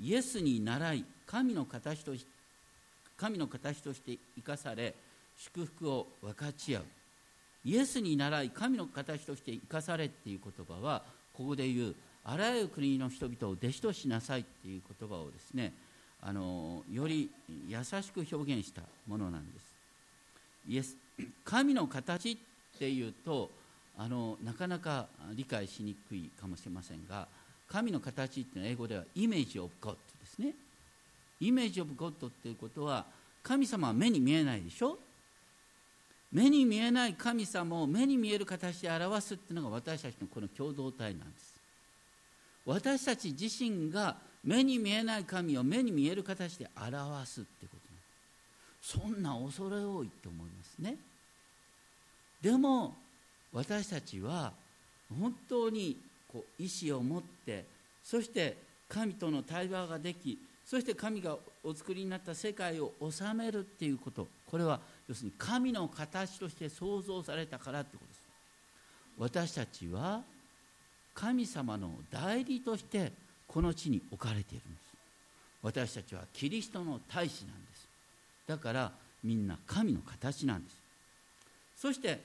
[0.02, 2.26] イエスに倣い神の形とし
[3.18, 4.94] 神の形として生かされ
[5.38, 6.84] 祝福を分かち合う。
[7.66, 11.02] イエスに倣い神の形として生かされっていう言葉は
[11.34, 15.74] ここで言うあらゆる国の人々を弟子としなさいっていう言葉をですね
[16.22, 17.30] あのより
[17.68, 19.66] 優しく表現したものなんです。
[20.68, 20.96] イエス
[21.44, 22.38] 神の形っ
[22.78, 23.50] ていうと
[23.98, 27.28] あのなかなか理解しにくいかもしれませんが
[27.68, 30.54] 神の形っていうのは英語ではイメージ・オブ・ゴッドですね。
[31.40, 33.06] イメージ・オブ・ゴッドっていうことは
[33.44, 34.98] 神様は目に見えないでしょ？
[36.32, 41.54] 目に見えない神様を目に見える形で表すっていうのが私たちのこの共同体なんです。
[42.66, 47.86] 私たち自身が目に見えない神を目に見える形で表すってこと
[48.86, 50.96] そんな恐れ多いと思いますね。
[52.40, 52.96] でも
[53.52, 54.54] 私たちは
[55.20, 55.98] 本当に
[56.32, 57.66] こう意志を持って
[58.04, 58.56] そして
[58.88, 64.28] 神との対話ができそして神がお作りになった世界を治めるっていうこと。
[64.48, 68.22] これは要するに神の形として創造されたからってことです。
[69.18, 70.24] 私たちは
[71.14, 73.12] 神様の代理として
[73.48, 74.86] この地に置かれているんです。
[75.62, 77.88] 私たちはキリストの大使なんです。
[78.48, 78.92] だから
[79.24, 80.78] みんな神の形なんです。
[81.78, 82.22] そして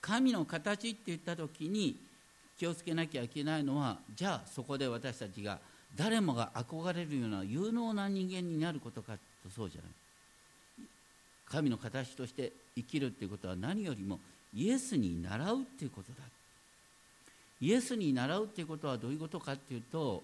[0.00, 1.96] 神の形って言った時に
[2.56, 5.58] 気をつけなきゃいけないのはじゃあそこで私たちが
[5.96, 9.90] 誰もが憧れるような有能な人間になることかとそうじゃない。
[11.46, 14.20] 神の形として生きるっていうことは何よりも
[14.54, 16.18] イエスに習うっていうことだ。
[17.60, 20.22] イエスに習うっていうことはどういうことかっていうと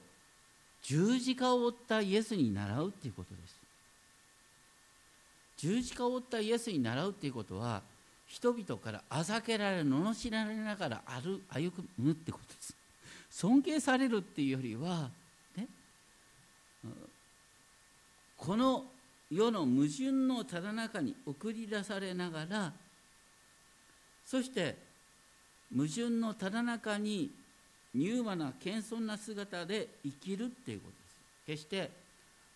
[0.83, 3.57] 十字架を負ったイエスに習うっていうことです。
[5.59, 7.83] 十字架を負ったイエスに習うっていうことは
[8.29, 11.40] 人々からあざけられ罵られながら歩
[11.98, 12.74] むってことです。
[13.31, 15.11] 尊敬されるっていうよりは
[15.57, 15.66] ね
[18.37, 18.85] この
[19.31, 22.72] 世の矛盾のただ中に送り出されながら
[24.25, 24.77] そして
[25.75, 27.31] 矛盾のただ中に
[27.94, 31.16] 柔和な謙遜な姿で生きるっていうことです。
[31.46, 31.90] 決して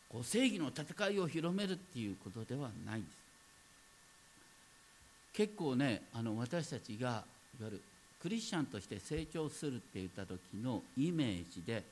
[0.09, 3.17] こう正義の戦いを広めるっていうことではないんです。
[5.33, 7.25] 結構ねあの私たちが
[7.59, 7.83] いわゆる
[8.21, 11.83] クリスチャンとして成長するって言った時のイメージで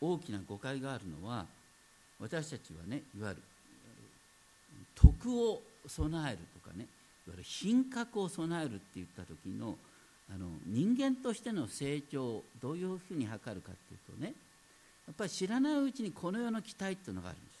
[0.00, 1.46] 大きな誤解があるのは
[2.20, 3.42] 私たちはねいわゆる
[4.94, 6.84] 徳を備えるとかね
[7.26, 9.76] いわゆる品格を備えるって言った時の
[10.34, 13.72] あの人間としての成長をどういうふうに図るかっていう
[14.10, 14.32] とね
[15.06, 17.54] やっぱり知らないうちにこの世の期待っていうのがあるんです。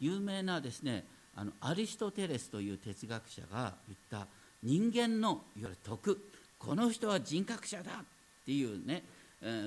[0.00, 4.28] 有名なですねあのアリストテレスという哲学者が言った
[4.62, 6.20] 人間のいわゆる徳
[6.58, 8.04] この人は人格者だっ
[8.46, 9.02] ていうね、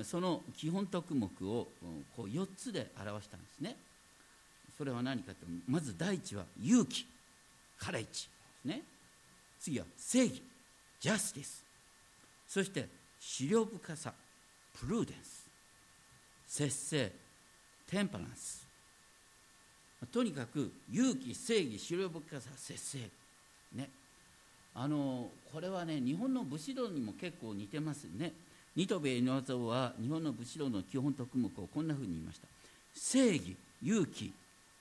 [0.04, 1.68] その基本徳目を
[2.16, 3.76] こう4つで表したんですね。
[4.76, 7.06] それは何かというとまず第一は勇気
[7.78, 8.28] カレッジで
[8.62, 8.82] すね。
[9.60, 10.42] 次は正義
[11.00, 11.64] ジャスティス
[12.48, 12.88] そして
[13.20, 14.12] 資料深さ
[14.80, 15.46] プルーデンス
[16.46, 17.12] 節制
[17.90, 18.66] テンパランス
[20.12, 22.98] とにかく勇気正義資料深さ節制。
[23.74, 23.90] ね。
[24.74, 28.32] あのこれはね日本の武士道にも結構似てますね。
[28.78, 32.46] ニトベイノワゾは日本の武士道の基本徳目をこんなふうに言いました。
[32.94, 34.32] 正義勇気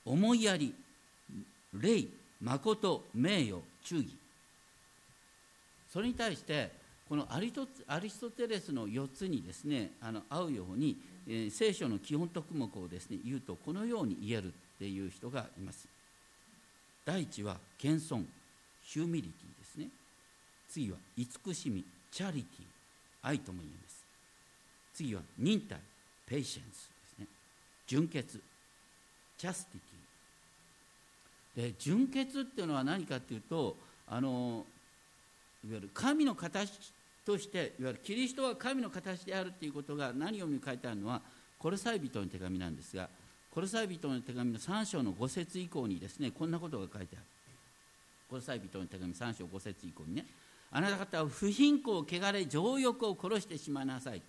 [0.05, 0.71] 思いやり
[1.73, 2.03] 礼
[2.39, 4.15] 誠名誉忠義。
[5.91, 6.69] それに対して
[7.09, 10.95] このアリトアリストテレスの4つにですねあの合うように、
[11.27, 15.87] えー、聖書の基本徳目をですね言うとこのように言えるっていう人がいます。
[17.03, 18.23] 第一は謙遜
[18.83, 19.87] ヒューミリティですね。
[20.69, 22.76] 次は慈しみチャリティ
[23.21, 24.05] 愛とも言えます。
[24.93, 25.77] 次は忍耐
[26.25, 27.27] ペイシェンスですね。
[27.85, 28.41] 純潔
[29.37, 31.71] チャスティティ。
[31.71, 33.75] で純潔っていうのは何かっていうと
[34.07, 34.65] あの
[35.67, 36.71] いわゆる神の形
[37.25, 41.21] としていわゆるキリストは神の形であるということが何を見書いてあるのは
[41.57, 43.09] コルサイ人の手紙なんですが
[43.51, 47.25] コルサイ人の手紙の3章の5節以降にですねこんなことが書いてある。
[48.29, 50.25] コルサイ人の手紙3章5節以降にね
[50.71, 54.21] あなた方は不貧困汚れ情欲を殺してしまいなさい。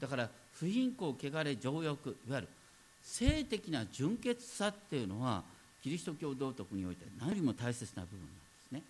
[0.00, 2.48] だから不貧困汚れ情欲いわゆる
[3.02, 5.42] 性的な純潔さっていうのは
[5.82, 8.32] キリスト教道徳において何よりも大切な部分なんで
[8.68, 8.82] すね。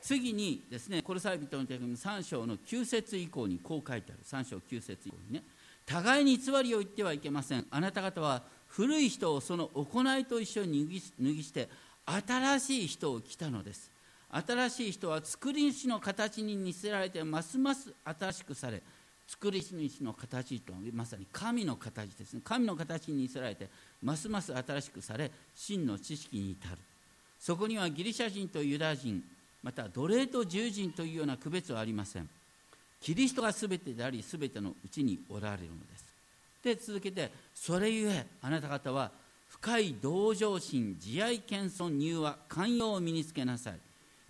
[0.00, 4.20] 次にですねコルサイ人の手紙3章の9節以降にこう書いてある。
[4.24, 5.42] 3章9節以降にね。
[5.86, 7.66] 互いに偽りを言ってはいけません。
[7.70, 10.86] あなた方は古い人をその行いと一緒に
[11.18, 11.68] 脱ぎして
[12.04, 13.90] 新しい人を来たのです。
[14.30, 18.82] 新しい人は作り主の形に似せられてますます新しくされ
[19.28, 22.40] 作り主の形とまさに神の形ですね。
[22.42, 23.68] 神の形に似せられて
[24.02, 26.78] ますます新しくされ真の知識に至る。
[27.38, 29.22] そこにはギリシャ人とユダヤ人
[29.62, 32.28] また奴隷と従人というような区別はありません。
[33.02, 36.04] キリストが全てであり全てのうちにおられるのです。
[36.64, 39.10] で続けてそれゆえあなた方は
[39.50, 43.78] 深い同情心慈愛謙遜柔和寛容を身につけなさい。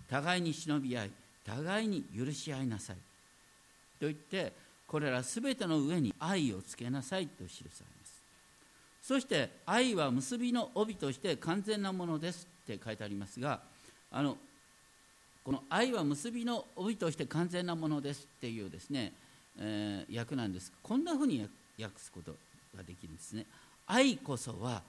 [0.09, 1.11] 互いに忍び合い
[1.45, 2.95] 互いに許し合いなさい。
[3.99, 4.53] と言って
[4.87, 8.21] これら全ての上に愛をつけなさいと記されます。
[9.01, 13.61] そして愛は結びの帯として完全なものですって書いてありますが
[14.11, 14.37] あの
[15.43, 19.13] この愛は結びの帯として完全なものですっていうですね、
[19.59, 20.71] えー、訳なんです。
[20.83, 21.47] こんなふうに
[21.81, 22.35] 訳すこと
[22.75, 23.45] ができるんですね。
[23.87, 24.83] 愛こそは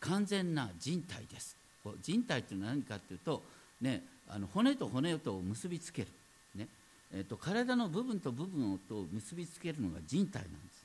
[0.00, 1.56] 完全な人体です。
[2.02, 3.42] 人体っていうのは何かっていうと、
[3.80, 6.08] ね、あの骨と骨とを結びつける、
[6.54, 6.68] ね。
[7.12, 10.84] えーと、体の部分と部分と結びつけるのが人体なんです。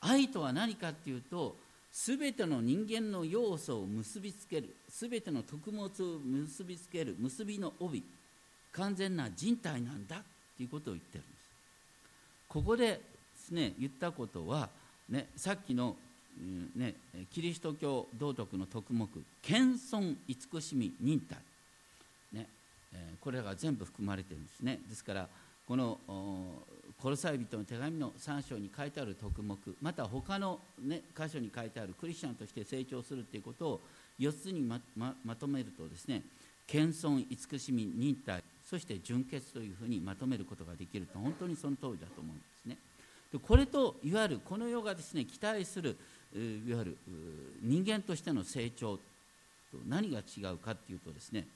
[0.00, 1.56] 愛とは何かっていうと
[1.92, 4.76] 全ての人間の要素を結びつける。
[4.88, 7.16] 全ての徳物を結びつける。
[7.18, 8.02] 結びの帯。
[8.72, 10.22] 完全な人体なんだっ
[10.56, 11.50] ていうことを言ってるんです。
[12.48, 13.00] ここで
[13.50, 14.68] ね言ったことは、
[15.08, 15.96] ね、さっきの
[16.76, 16.94] ね、
[17.32, 19.08] キリスト教道徳の徳目
[19.42, 21.36] 謙遜慈しみ忍耐、
[22.32, 22.46] ね。
[22.92, 24.80] えこれらが全部含まれてるんですね。
[24.88, 25.28] ですから
[25.66, 25.98] この
[27.00, 33.80] コロサイ人の手紙の3章に書いてある徳目また他の、ね、箇所に書いてあるクリスチャンとして成長するということを
[34.18, 36.22] 4つにまままとめるとですね
[36.66, 42.76] 謙遜慈しみ忍耐そして純潔というふうにまとめることができると本当にその通りだと思うんですね。
[43.32, 45.96] でこれといわゆるこの世がですね期待する
[46.34, 46.96] いわゆる
[47.62, 49.02] 人間としての成長と
[49.86, 51.46] 何が違うかっていうとですね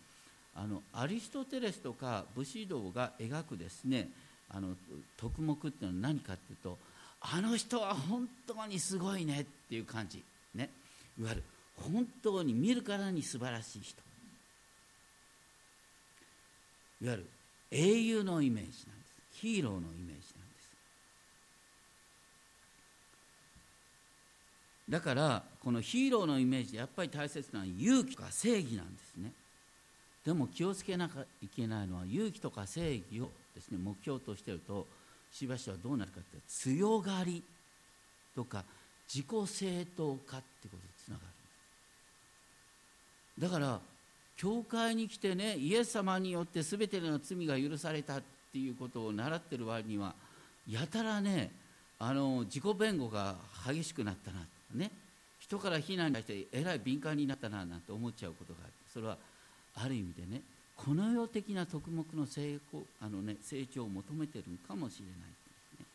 [0.54, 4.10] あのアリストテレスとか武士道が描くですね
[4.50, 4.74] あの
[5.16, 6.78] 徳目っていうのは何かっていうと
[7.20, 10.22] あの人は本当にすごいねっていう感じ。
[10.54, 10.70] ね。
[11.18, 11.42] いわゆる
[11.76, 14.02] 本当に見るからに素晴らしい人。
[17.00, 17.26] いわゆる
[17.70, 19.40] 英雄のイメージなんです。
[19.40, 20.20] ヒーローのイメージなんで
[20.60, 20.70] す。
[24.88, 29.32] だからこのヒーローのイメージでやっぱり大切なのは勇気とか正義なんですね。
[30.24, 34.86] でも気をつけなきゃいけないのは勇気とか正義をですね目標としてると
[35.32, 37.42] しばしばどうなるかって強がり
[38.34, 38.64] とか
[39.12, 41.20] 自己正当化ってことにつなが
[43.38, 43.80] るだから
[44.36, 50.14] 教会に来てねイエス様によって全ての罪が許されたっていうことを習ってる割には
[50.68, 51.50] やたらね
[51.98, 54.90] あの自己弁護が激しくなったなね
[55.38, 58.72] 人から非難に対してえらい敏感になったななんて思っちゃうことがある。
[58.92, 59.16] それは
[59.76, 60.42] ある意味でね
[60.76, 65.86] この世的な徳目の成功あの、ね、成長を求めてるかもしれない、ね、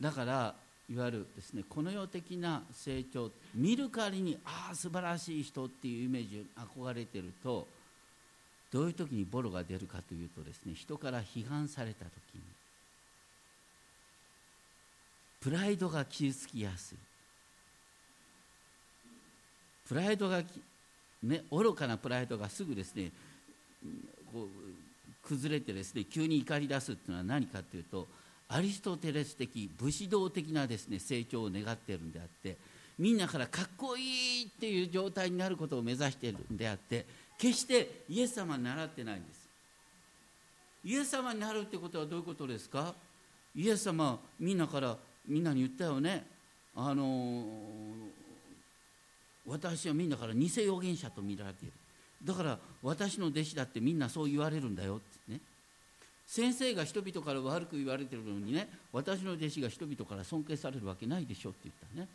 [0.00, 0.54] だから
[0.90, 7.66] いわゆるですねこの世的な成長見る代わりにああ素晴らしい人っていうイメージに憧れてると
[8.72, 12.40] どういう時にボロが出るかというとですね人から批判された時に
[15.40, 16.98] プライドが傷つきやすい。
[19.92, 20.42] プライドが、
[21.22, 23.10] ね、愚かなプライドがすぐですね
[24.32, 24.48] こう
[25.28, 28.06] 崩れてですね急に怒り出すっていうのは何かというと
[28.48, 32.56] アリストテレス的武士道的なですね成長を願っているんであって
[32.98, 37.04] みんなからかっこいいっていう状態になることを目指しているんであって
[37.38, 39.42] 決してイエス様に習ってないんです。
[40.84, 42.94] イエス様になるってことはどういうことですか？
[43.54, 44.96] イエス様みんなから
[45.28, 46.24] みんなに言ったよね。
[46.74, 47.44] あの
[49.46, 51.72] 私はみんなから偽預言者と見られている。
[52.24, 55.40] だから私の弟子だってみんなそう言われるんだよってね。
[56.26, 62.08] 先生が人々から悪く言われてるのにね私の弟子が人々から尊敬されるわけないでしょって言ったね。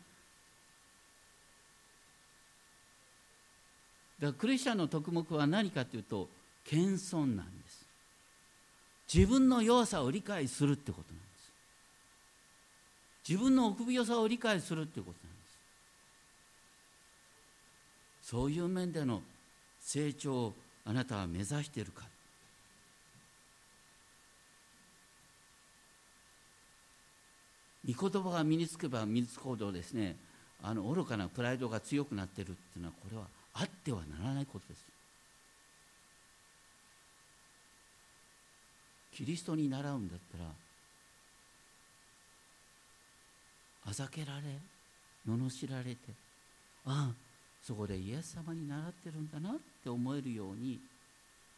[4.20, 6.30] だからクリスチャンの徳目は何かというと
[6.66, 7.86] 謙遜なんです。
[9.14, 11.52] 自分の弱さを理解するってことなんです。
[13.30, 15.37] 自分の臆病さを理解するってことなんです。
[18.30, 19.22] そういう面での
[19.80, 20.54] 成長を
[20.84, 22.04] あなたは目指しているか。
[27.88, 30.18] 御言葉が身につけば身につくほどですね
[30.62, 33.24] あの愚かなプライドが強くなっているっていうのはこれは
[33.54, 34.84] あってはならないことです。
[39.14, 40.44] キリストに習うんだったら
[43.86, 44.42] あざけられ
[45.26, 45.98] 罵られて
[46.86, 47.27] ああ
[47.68, 50.80] そこでイエス様に習ってるんだなって思えるように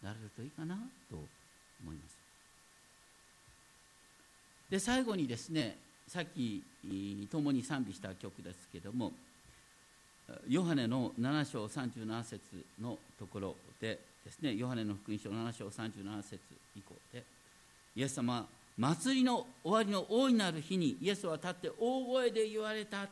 [0.01, 0.76] なれるといいかな
[1.07, 1.18] と
[1.84, 2.18] 思います。
[4.72, 6.64] で最後にですねさっき
[7.30, 9.12] 共に賛美した曲ですけども
[10.47, 12.41] ヨハネの7章37節
[12.82, 16.39] のところでですねヨハネの福音書7章37節
[16.76, 17.24] 以降で
[17.95, 18.47] イエス様
[18.78, 23.07] 祭りの終わりの大いなる日にイエスは立って大声で言われた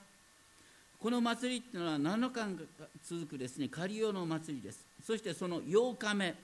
[0.99, 2.59] この祭りっていうのは7日間
[3.03, 4.85] 続くですね仮用の祭りです。
[5.05, 6.35] そしてその8日目。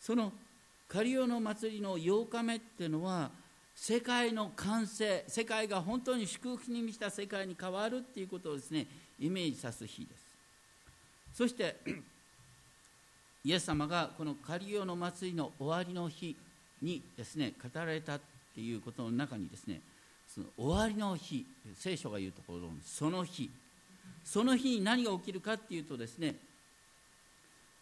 [0.00, 0.32] その
[0.88, 3.30] 仮用の祭りの8日目っていうのは
[3.74, 8.86] 世界の完成世界が本当に祝福に満ちた世界に変わるっていうことをですね
[9.18, 10.28] イメージさす日です。
[11.34, 11.76] そして
[13.44, 16.36] イエス様がこの仮用の祭りの終わりの日
[16.82, 18.20] にですね語られたっ
[18.54, 19.80] ていうことの中にですね
[20.34, 23.50] その終わりの日聖書が言うところのその日
[24.24, 26.36] その日に何が起きるかっていうとですね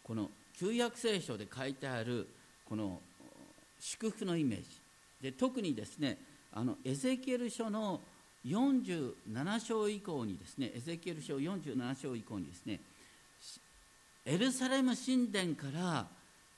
[0.04, 2.28] この旧約聖書で書いてある
[2.68, 3.00] この
[3.80, 4.64] 祝福のイメージ。
[5.20, 6.18] で特にですね
[6.52, 8.00] あのエゼキエル書の
[8.46, 12.80] 47章以降にですねエゼキエル書47章以降にですね
[14.24, 16.06] エルサレム神殿から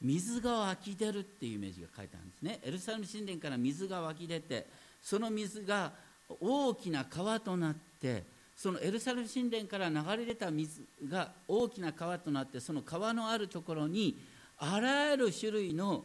[0.01, 2.61] 水が湧き出るっていうイメージが書いてあるんですね。
[2.65, 4.67] エルサレム神殿から水が湧き出て
[5.03, 5.93] その水が
[6.41, 8.25] 大きな川となって
[8.57, 14.19] そのエルサレム神殿から流れ出た水が大きな川となってその川のあるところに
[14.59, 16.05] あらゆる種類の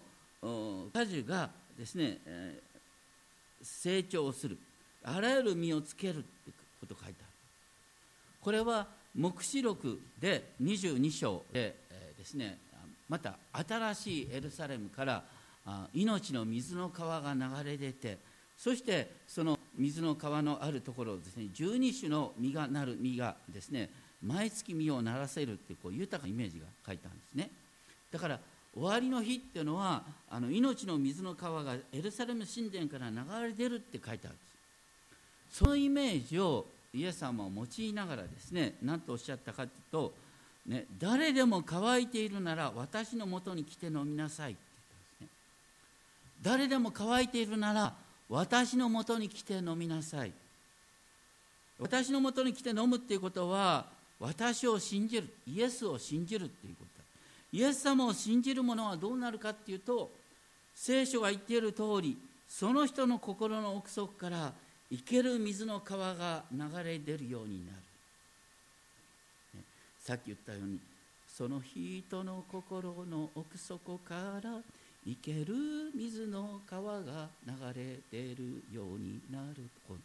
[0.93, 4.57] 果樹がですね、えー、成長する。
[5.03, 6.27] あらゆる実をつけるって
[6.79, 7.27] こと書いてある。
[8.39, 12.59] これは黙示録で22章で、えー、ですね
[13.09, 15.23] また新しいエルサレムから
[15.93, 18.17] 命の水の川が流れ出て
[18.63, 23.89] そしてその水の川のあるところですね12種の実がなる実がですね
[24.25, 27.49] 毎月実をならせるってこう豊かなイメージが書いてあるんですね。
[28.09, 28.39] だから
[28.73, 34.43] 終わりの日っていうのはあの命の水の川がエルサレム神殿から流れ出るって書いてあるんで
[35.51, 35.57] す。
[35.57, 40.13] そのイメージをイエス様を用いながらですね何とおっしゃったかというと
[40.67, 44.61] ね、誰でも乾いているなら私のもとに来て飲みなさいって
[45.19, 45.31] 言っ
[46.47, 46.61] たんですね。
[46.61, 47.93] 誰でも乾いているなら
[48.33, 50.31] 私のもとに来て飲みなさい。
[51.77, 53.85] 私のもとに来て飲むっていうことは
[54.19, 56.99] 私を信じるイエスを信じるっていうこと。
[56.99, 57.05] だ
[57.51, 60.09] イエス様を信じる者はどうなるかっていうと
[60.73, 62.17] 聖書が言っている通り
[62.49, 64.51] その人の心の奥底から
[64.89, 67.77] 生ける水の川が流れ出るようになる。
[69.59, 69.63] ね
[69.99, 70.79] さっき言ったように
[71.27, 74.57] その人の心の奥底から
[75.05, 75.55] 生ける
[75.95, 79.97] 水の川が流れ出るようになるこう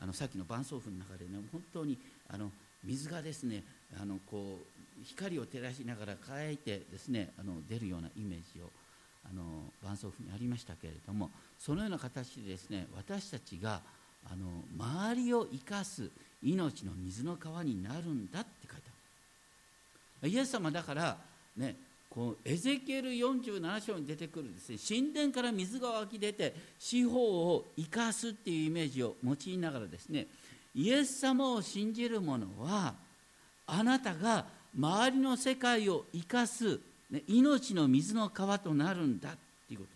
[0.00, 1.98] あのさっきの伴奏譜の中でね本当に
[2.28, 2.50] あの
[2.84, 3.62] 水がですね
[4.00, 8.68] あのこう光を照らしながら輝いてですねあの出るようなイメージを
[9.28, 9.42] あの
[9.82, 13.80] 伴奏譜にありましたけれどもそのような形でですね私たちが
[14.30, 14.46] あの
[14.78, 16.10] 周りを生かす
[16.42, 18.82] 命の水の川になるんだって書いて
[20.22, 20.28] ある。
[20.28, 21.16] イエス様だから
[21.56, 21.76] ね
[22.14, 27.18] こうエゼキエル47章に出てくるですね神殿から水が湧き出て四方
[27.54, 30.28] を生かすっていうイメージを用いながらですね
[30.76, 32.94] イエス様を信じる者は
[33.66, 34.44] あなたが
[34.76, 36.78] 周りの世界を生かす、
[37.10, 39.32] ね、命の水の川となるんだっ
[39.68, 39.90] ていうこと。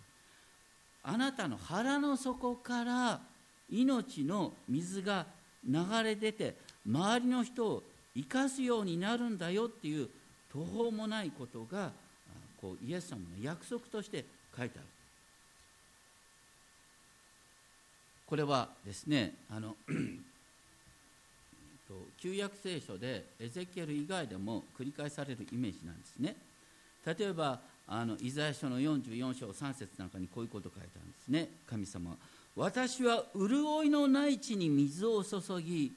[1.03, 3.19] あなたの腹の底から
[3.69, 5.25] 命の水が
[5.67, 6.55] 流れ出て
[6.85, 7.83] 周りの人を
[8.15, 10.09] 生かすようになるんだよっていう
[10.51, 11.91] 途方もないことが
[12.59, 14.25] こうイエス様の約束として
[14.57, 14.87] 書いてある。
[18.25, 19.75] これはですねあの
[22.21, 26.35] 旧約聖書でエゼキエル以外でも繰り返されるイメージなんですね。
[27.05, 31.49] 例えばあのイザヤ書の44章3節なんかにこういうこと書いてあるんですね。
[31.67, 32.15] 神様
[32.55, 35.91] 私は潤いのない地に水を注ぎ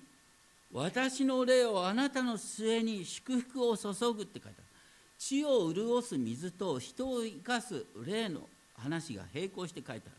[0.72, 4.71] 私の霊をあなたの末に祝福を注ぐって書いてある。
[5.28, 8.40] 地を潤す水と人を生かす霊の
[8.76, 10.16] 話が並行して書いてある。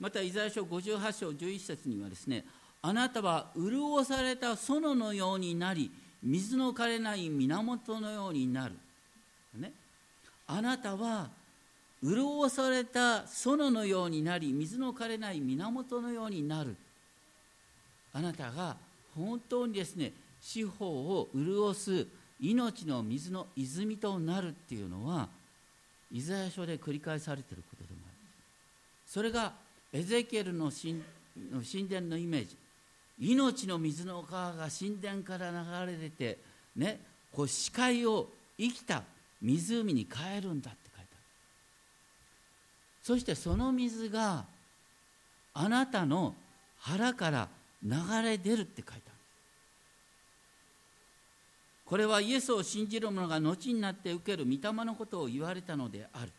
[0.00, 2.44] またイザヤ書58章11節にはですね
[2.82, 5.92] あなたは潤された園のようになり
[6.24, 8.74] 水の枯れない源のようになる、
[9.56, 9.70] ね、
[10.48, 11.28] あなたは
[12.02, 16.74] 潤された園のようになり水の枯れない源のようになる。
[18.12, 18.76] あなたが
[19.14, 22.06] 本当にですね四方を潤す
[22.40, 25.28] 命の水の泉となるっていうのは
[26.12, 28.14] イザヤ書で繰り返されていることでもある。
[29.06, 29.52] それが
[29.92, 31.02] エゼキエルの神
[31.88, 32.56] 殿のイメージ。
[33.20, 36.38] 命の水の川が神殿から流れ出て
[36.74, 37.00] ね
[37.32, 38.28] こう視界を
[38.58, 39.04] 生きた
[39.40, 41.20] 湖に変えるんだって書いてある。
[43.02, 44.44] そしてその水が
[45.54, 46.34] あなたの
[46.80, 47.48] 腹から
[47.84, 49.13] 流れ出るって書いてある。
[51.94, 56.32] これはイエスを信じる者が後になって受ける御霊のことを言われたのである。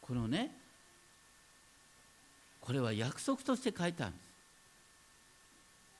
[0.00, 0.50] このね
[2.58, 4.26] これは約束として書いてあるんです。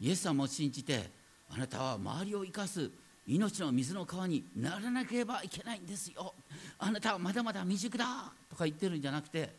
[0.01, 1.11] イエス様を信じて
[1.55, 2.91] あなたは周りを生かす
[3.27, 6.33] 命の水の川にならなければいけないんですよ。
[6.79, 9.55] あなたはまだまだ未熟だとか言ってるんじゃなくて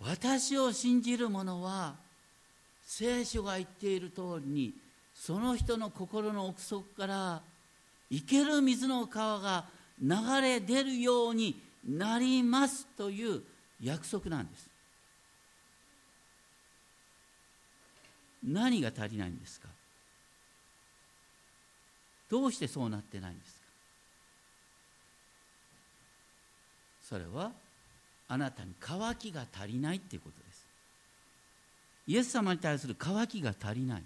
[0.00, 2.05] 私を信じる者は
[2.86, 4.72] 聖書が言っている通りに
[5.12, 7.42] その人の心の奥底から
[8.10, 9.64] 生ける水の川が
[10.00, 13.42] 流れ出るようになりますという
[13.82, 14.70] 約束なんです。
[18.44, 19.68] 何が足りないんですか？
[22.30, 23.60] どうしてそうなってないんですか？
[27.02, 27.50] それは
[28.28, 30.38] あなたに渇きが足りないっていうこと。
[30.38, 30.45] です
[32.06, 34.02] イエス様に対する渇きが足りない。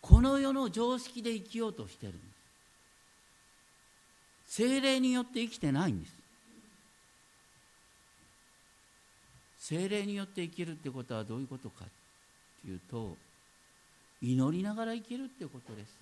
[0.00, 2.18] この世の常識で生きようとしてるんで
[4.46, 4.56] す。
[4.58, 6.12] 精霊によって生きてないんです。
[9.58, 11.88] 精霊によって生きるってことはどういうことかっ
[12.62, 13.16] ていうと
[14.22, 15.94] 祈りながら生きるってことです。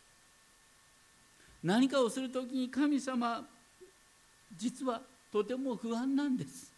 [1.62, 3.44] 何かをする時に神様
[4.56, 5.02] 実は
[5.32, 6.72] とても不安なんです。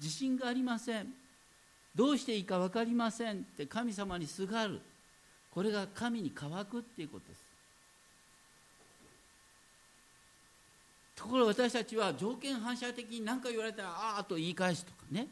[0.00, 1.21] 自信がありません。
[1.94, 4.80] どうしていいか分かりませんって神様にすがる。
[5.54, 7.42] これが神に乾くっていうことです。
[11.14, 15.28] ところが私たちは条件反射的に何か言われたらああと言い返すとかね。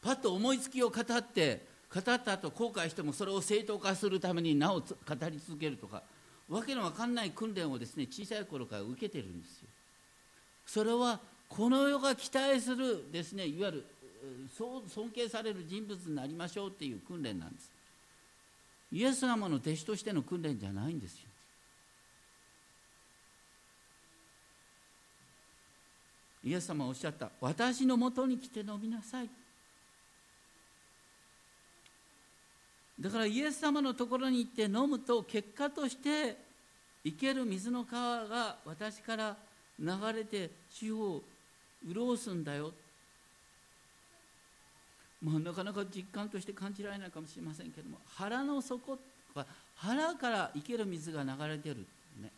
[0.00, 4.84] パッと思いつきを語って語った後後悔してもそれを正当化するためになお語
[5.28, 6.02] り続けるとか
[6.48, 9.68] わけのわかんない訓練をですね小さい頃から受けてるんですよ。
[10.64, 11.18] それは
[11.48, 13.84] この世が期待するですねいわゆる
[14.56, 17.70] そう尊敬される人物になりましょうっていう訓練なんです。
[18.92, 21.26] イエス様の弟子としての訓練じゃないんですよ。
[26.42, 29.28] イエス様はおっしゃった私のもとに来て飲みなさい。
[32.98, 36.36] だからイエス様のところに行って飲むと結果として
[37.04, 39.36] 生ける水の川が私から
[39.78, 41.22] 流れて地方を
[41.86, 42.72] 潤すんだよ。
[45.22, 48.98] まあ、なかなか実感として感じられないかもしれませんけども腹の底
[49.34, 49.46] は
[49.76, 51.86] 腹から生ける水が流れてる、
[52.22, 52.30] ね、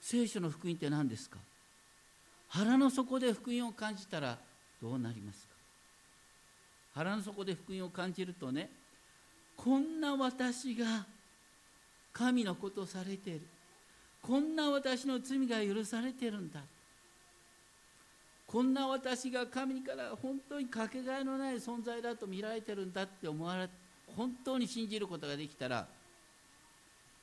[0.00, 1.38] 聖書の福音って何ですか？
[2.48, 4.38] 腹の底で福音を感じたら
[4.82, 5.54] どうなりますか？
[6.94, 8.68] 腹の底で福音を感じるとね
[9.56, 11.06] こんな私が
[12.12, 13.40] 神のことをされている。
[14.20, 16.60] こんな私の罪が許されてるんだ。
[18.48, 23.68] こんな私が神から本当にかけがえのない存在だと見られてるんだって思われ
[24.16, 25.86] 本当に信じることができたら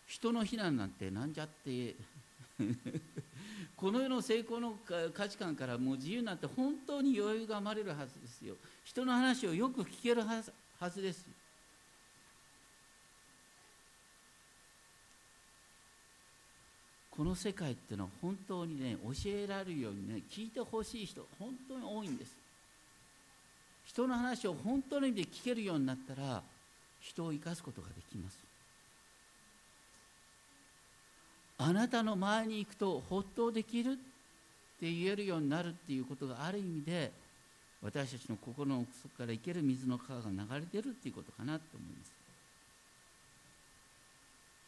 [0.06, 1.96] 人の非難なんてなんじゃって
[3.76, 4.78] この世の成功の
[5.14, 8.56] 価値観からもう自由なって本当に余裕が生まれるはずですよ。
[8.86, 11.26] 人の話をよく聞けるはずです
[17.16, 22.36] この世界っていうのは本当にね教えられるようにね聞いてほしい人本当に多いんです。
[23.86, 26.42] 人の話を本当の意味で聞けるようになったら
[27.00, 28.38] 人を生かすことができます。
[31.58, 37.12] あなたの前に行くとほっとできるって言えるようになるっていうことがある意味で
[37.82, 42.25] 私たちの心の奥底から生ける水の川が流れてるっていうことかなと思います。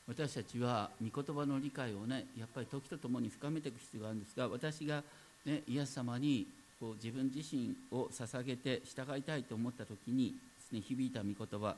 [0.07, 5.03] 私たちは御言葉の理解をねやっぱり時とともに深めていく必要があるんですが私が、
[5.45, 6.47] ね、イエス様に
[6.79, 10.33] こう自分自身を捧げて従いたいと思った時にで
[10.69, 11.75] す、ね、響いた御言葉、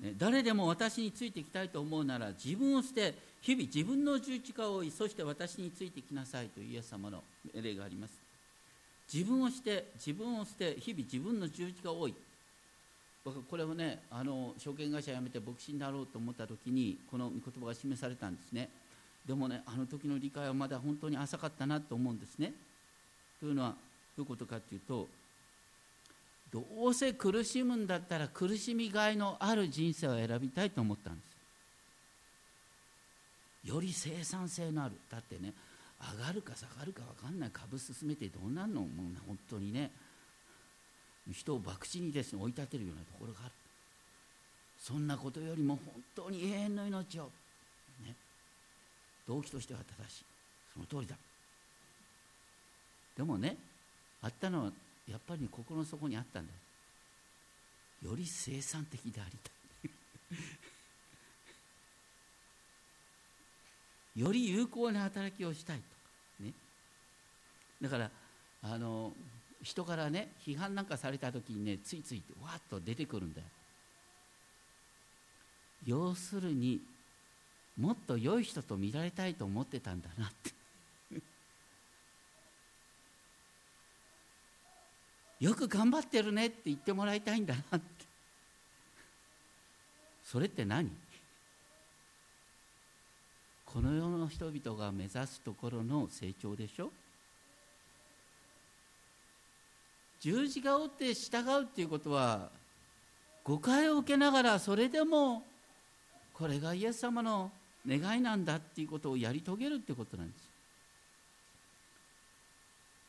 [0.00, 7.22] ね、誰でも私についてきたいと思うなら自分を捨て日々自分の十字架を追いそして私についてきなさいというイエス様の
[7.54, 8.24] 例があります。
[9.12, 12.14] 自分をして自分を捨て日々自分の十字架を追い
[13.24, 18.68] 僕これをねあの証券会社辞めて牧師になろうと思った時にこの御言葉が示されたんですね。
[19.26, 22.52] でもねあの時の理解はまだ本当に浅かったなと思うんですね。
[23.40, 23.76] というのはど
[24.18, 25.08] ういうことかというと
[26.52, 31.20] どうせ苦しむんだったら苦しみがいのある人生を選びたいと思ったんで
[33.64, 33.70] す。
[33.70, 34.96] より生産性のある。
[35.10, 35.54] だってね
[36.18, 37.50] 上がるか下がるか分かんない。
[37.50, 38.82] 株進めてどうなんの？
[38.82, 38.90] もう
[39.26, 39.90] 本当にね。
[41.32, 43.52] 人を博打にですね追い立てるようなところがある。
[44.78, 47.30] そんなことよりも本当に永遠の命を、
[48.04, 48.14] ね、
[49.26, 50.24] 動機としては正しい。
[50.74, 51.16] その通りだ。
[53.16, 53.56] でもね
[54.20, 54.72] あったのは
[55.08, 56.52] やっぱり心の底にあったんだ
[58.02, 58.10] よ。
[58.10, 59.54] より生産的でありたい。
[64.20, 65.88] より有効な働きをしたいとか。
[66.40, 66.52] ね。
[67.80, 68.10] だから
[68.62, 69.14] あの
[69.64, 73.46] 人からね批判なんかされた時にねついついわっと出てくるんだよ。
[75.86, 76.80] 要するに
[77.76, 80.52] もっと良い人と見られたいと思ってたんだなって。
[85.44, 88.04] よく頑張ってるねって言ってもらいたいんだなって。
[90.22, 90.90] それって何？
[93.66, 96.92] この世の人々が目指すところの成長でしょ？
[100.24, 102.48] 十字架を追って従うっていうことは
[103.42, 105.42] 誤解を受けながらそれでも
[106.32, 107.50] これがイエス様の
[107.86, 110.48] 願いなんだっていうことをやり遂げるってことなんです。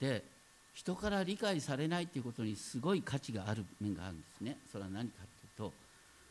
[0.02, 0.24] で
[0.74, 4.58] 人から理解されないっていうことにすごい価値がある面があるんですね。
[4.70, 5.20] それは何か
[5.58, 5.74] というと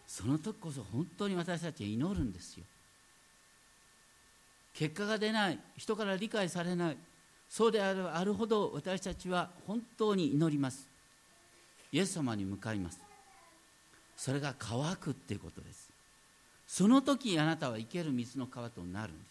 [0.07, 2.64] その時こそ本当に私たちは祈るんですよ。
[4.74, 6.97] 結果が出ない人から理解されない
[7.55, 10.88] そうであるあるほど私たちは本当に祈ります。
[11.92, 12.98] イエス様に向かいます。
[14.16, 15.88] それが乾くっていうことです。
[16.66, 19.26] その時あなたは生ける水の川となるんです。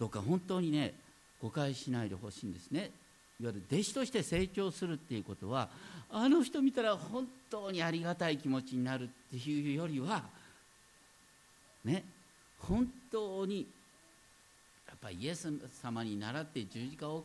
[0.00, 0.94] どうか本当にね
[1.40, 2.90] 誤解しないでほしいんですね。
[3.40, 5.68] いわゆる弟子として成長するっていうことは
[6.10, 10.24] あの人見たら本当にありがたい気持ちになるっていうよりは
[11.84, 12.02] ね
[12.58, 13.64] 本当に
[15.00, 17.24] ぱりイエス様に倣って十字架を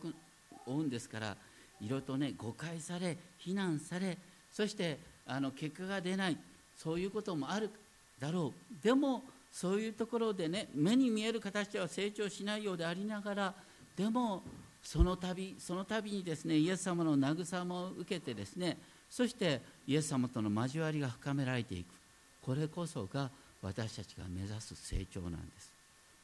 [0.66, 1.36] 追うんですから
[1.80, 4.16] いろいろとね誤解され非難され
[4.52, 6.36] そしてあの結果が出ない
[6.76, 7.70] そういうこともある
[8.18, 8.84] だろう。
[8.84, 9.22] でも
[9.52, 13.54] そういうところでね目に見える形では成長しないようでありながら
[13.96, 14.42] でも
[14.82, 18.76] その度その度にですねイエス様の慰めを受けてですね
[19.10, 21.86] そしてイエス様との交わりが深められていく。
[22.42, 25.72] これこそが私たちが目指す成長なんです。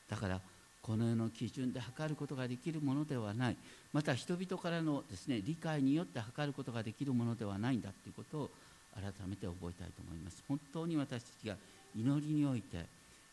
[0.08, 0.40] だから
[0.82, 3.56] この世の基準で測ることができるものではない。
[3.92, 8.50] また人々からのですね理解によって測ることができるものではないんだということを
[8.94, 10.42] 改めて覚えたいと思います。
[10.48, 11.56] 本当に私たちが
[11.96, 12.84] 祈りにおいて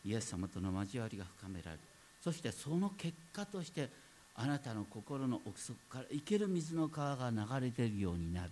[0.04, 1.80] イエス様との交わりが深められる。
[2.22, 3.88] そしてその結果として
[4.36, 8.50] あなたの心の奥底から生ける水の川が流れているようになる。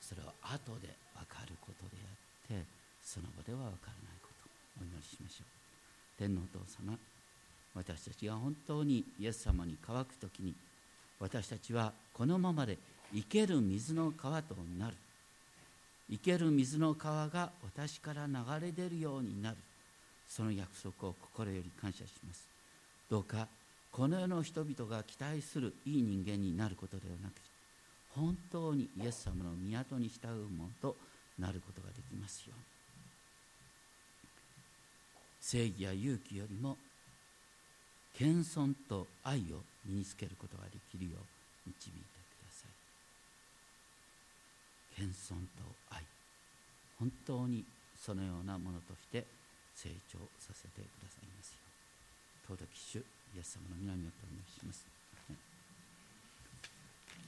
[0.00, 2.64] それは後で分かることであって
[3.04, 4.48] その場では分からないこと。
[4.80, 5.46] お祈りしましょう。
[6.18, 6.96] 天皇お父様
[7.80, 10.54] 私たちが本当にイエス様に乾く時に
[11.18, 12.76] 私たちはこのままで
[13.14, 14.96] 生ける水の川となる。
[16.10, 18.34] 生ける水の川が私から流
[18.66, 19.56] れ出るようになる。
[20.28, 22.46] その約束を心より感謝します。
[23.08, 23.48] どうか
[23.90, 27.32] この世の人々が期待するいい人間になることではなく
[28.14, 30.96] 本当にイエス様の港に従うものと
[31.38, 32.64] なることができますように。
[35.40, 36.76] 正義や勇気よりも
[38.20, 41.24] 謙遜と愛を身につけることができるよう
[41.64, 42.76] 導いてください。
[45.00, 46.04] 謙遜と愛。
[46.98, 47.64] 本当に
[47.96, 49.24] そのようなものとして
[49.74, 51.64] 成長させてくださいますよ
[52.52, 52.56] う。
[52.58, 54.99] 尊き主イエス様の皆によってお願いします。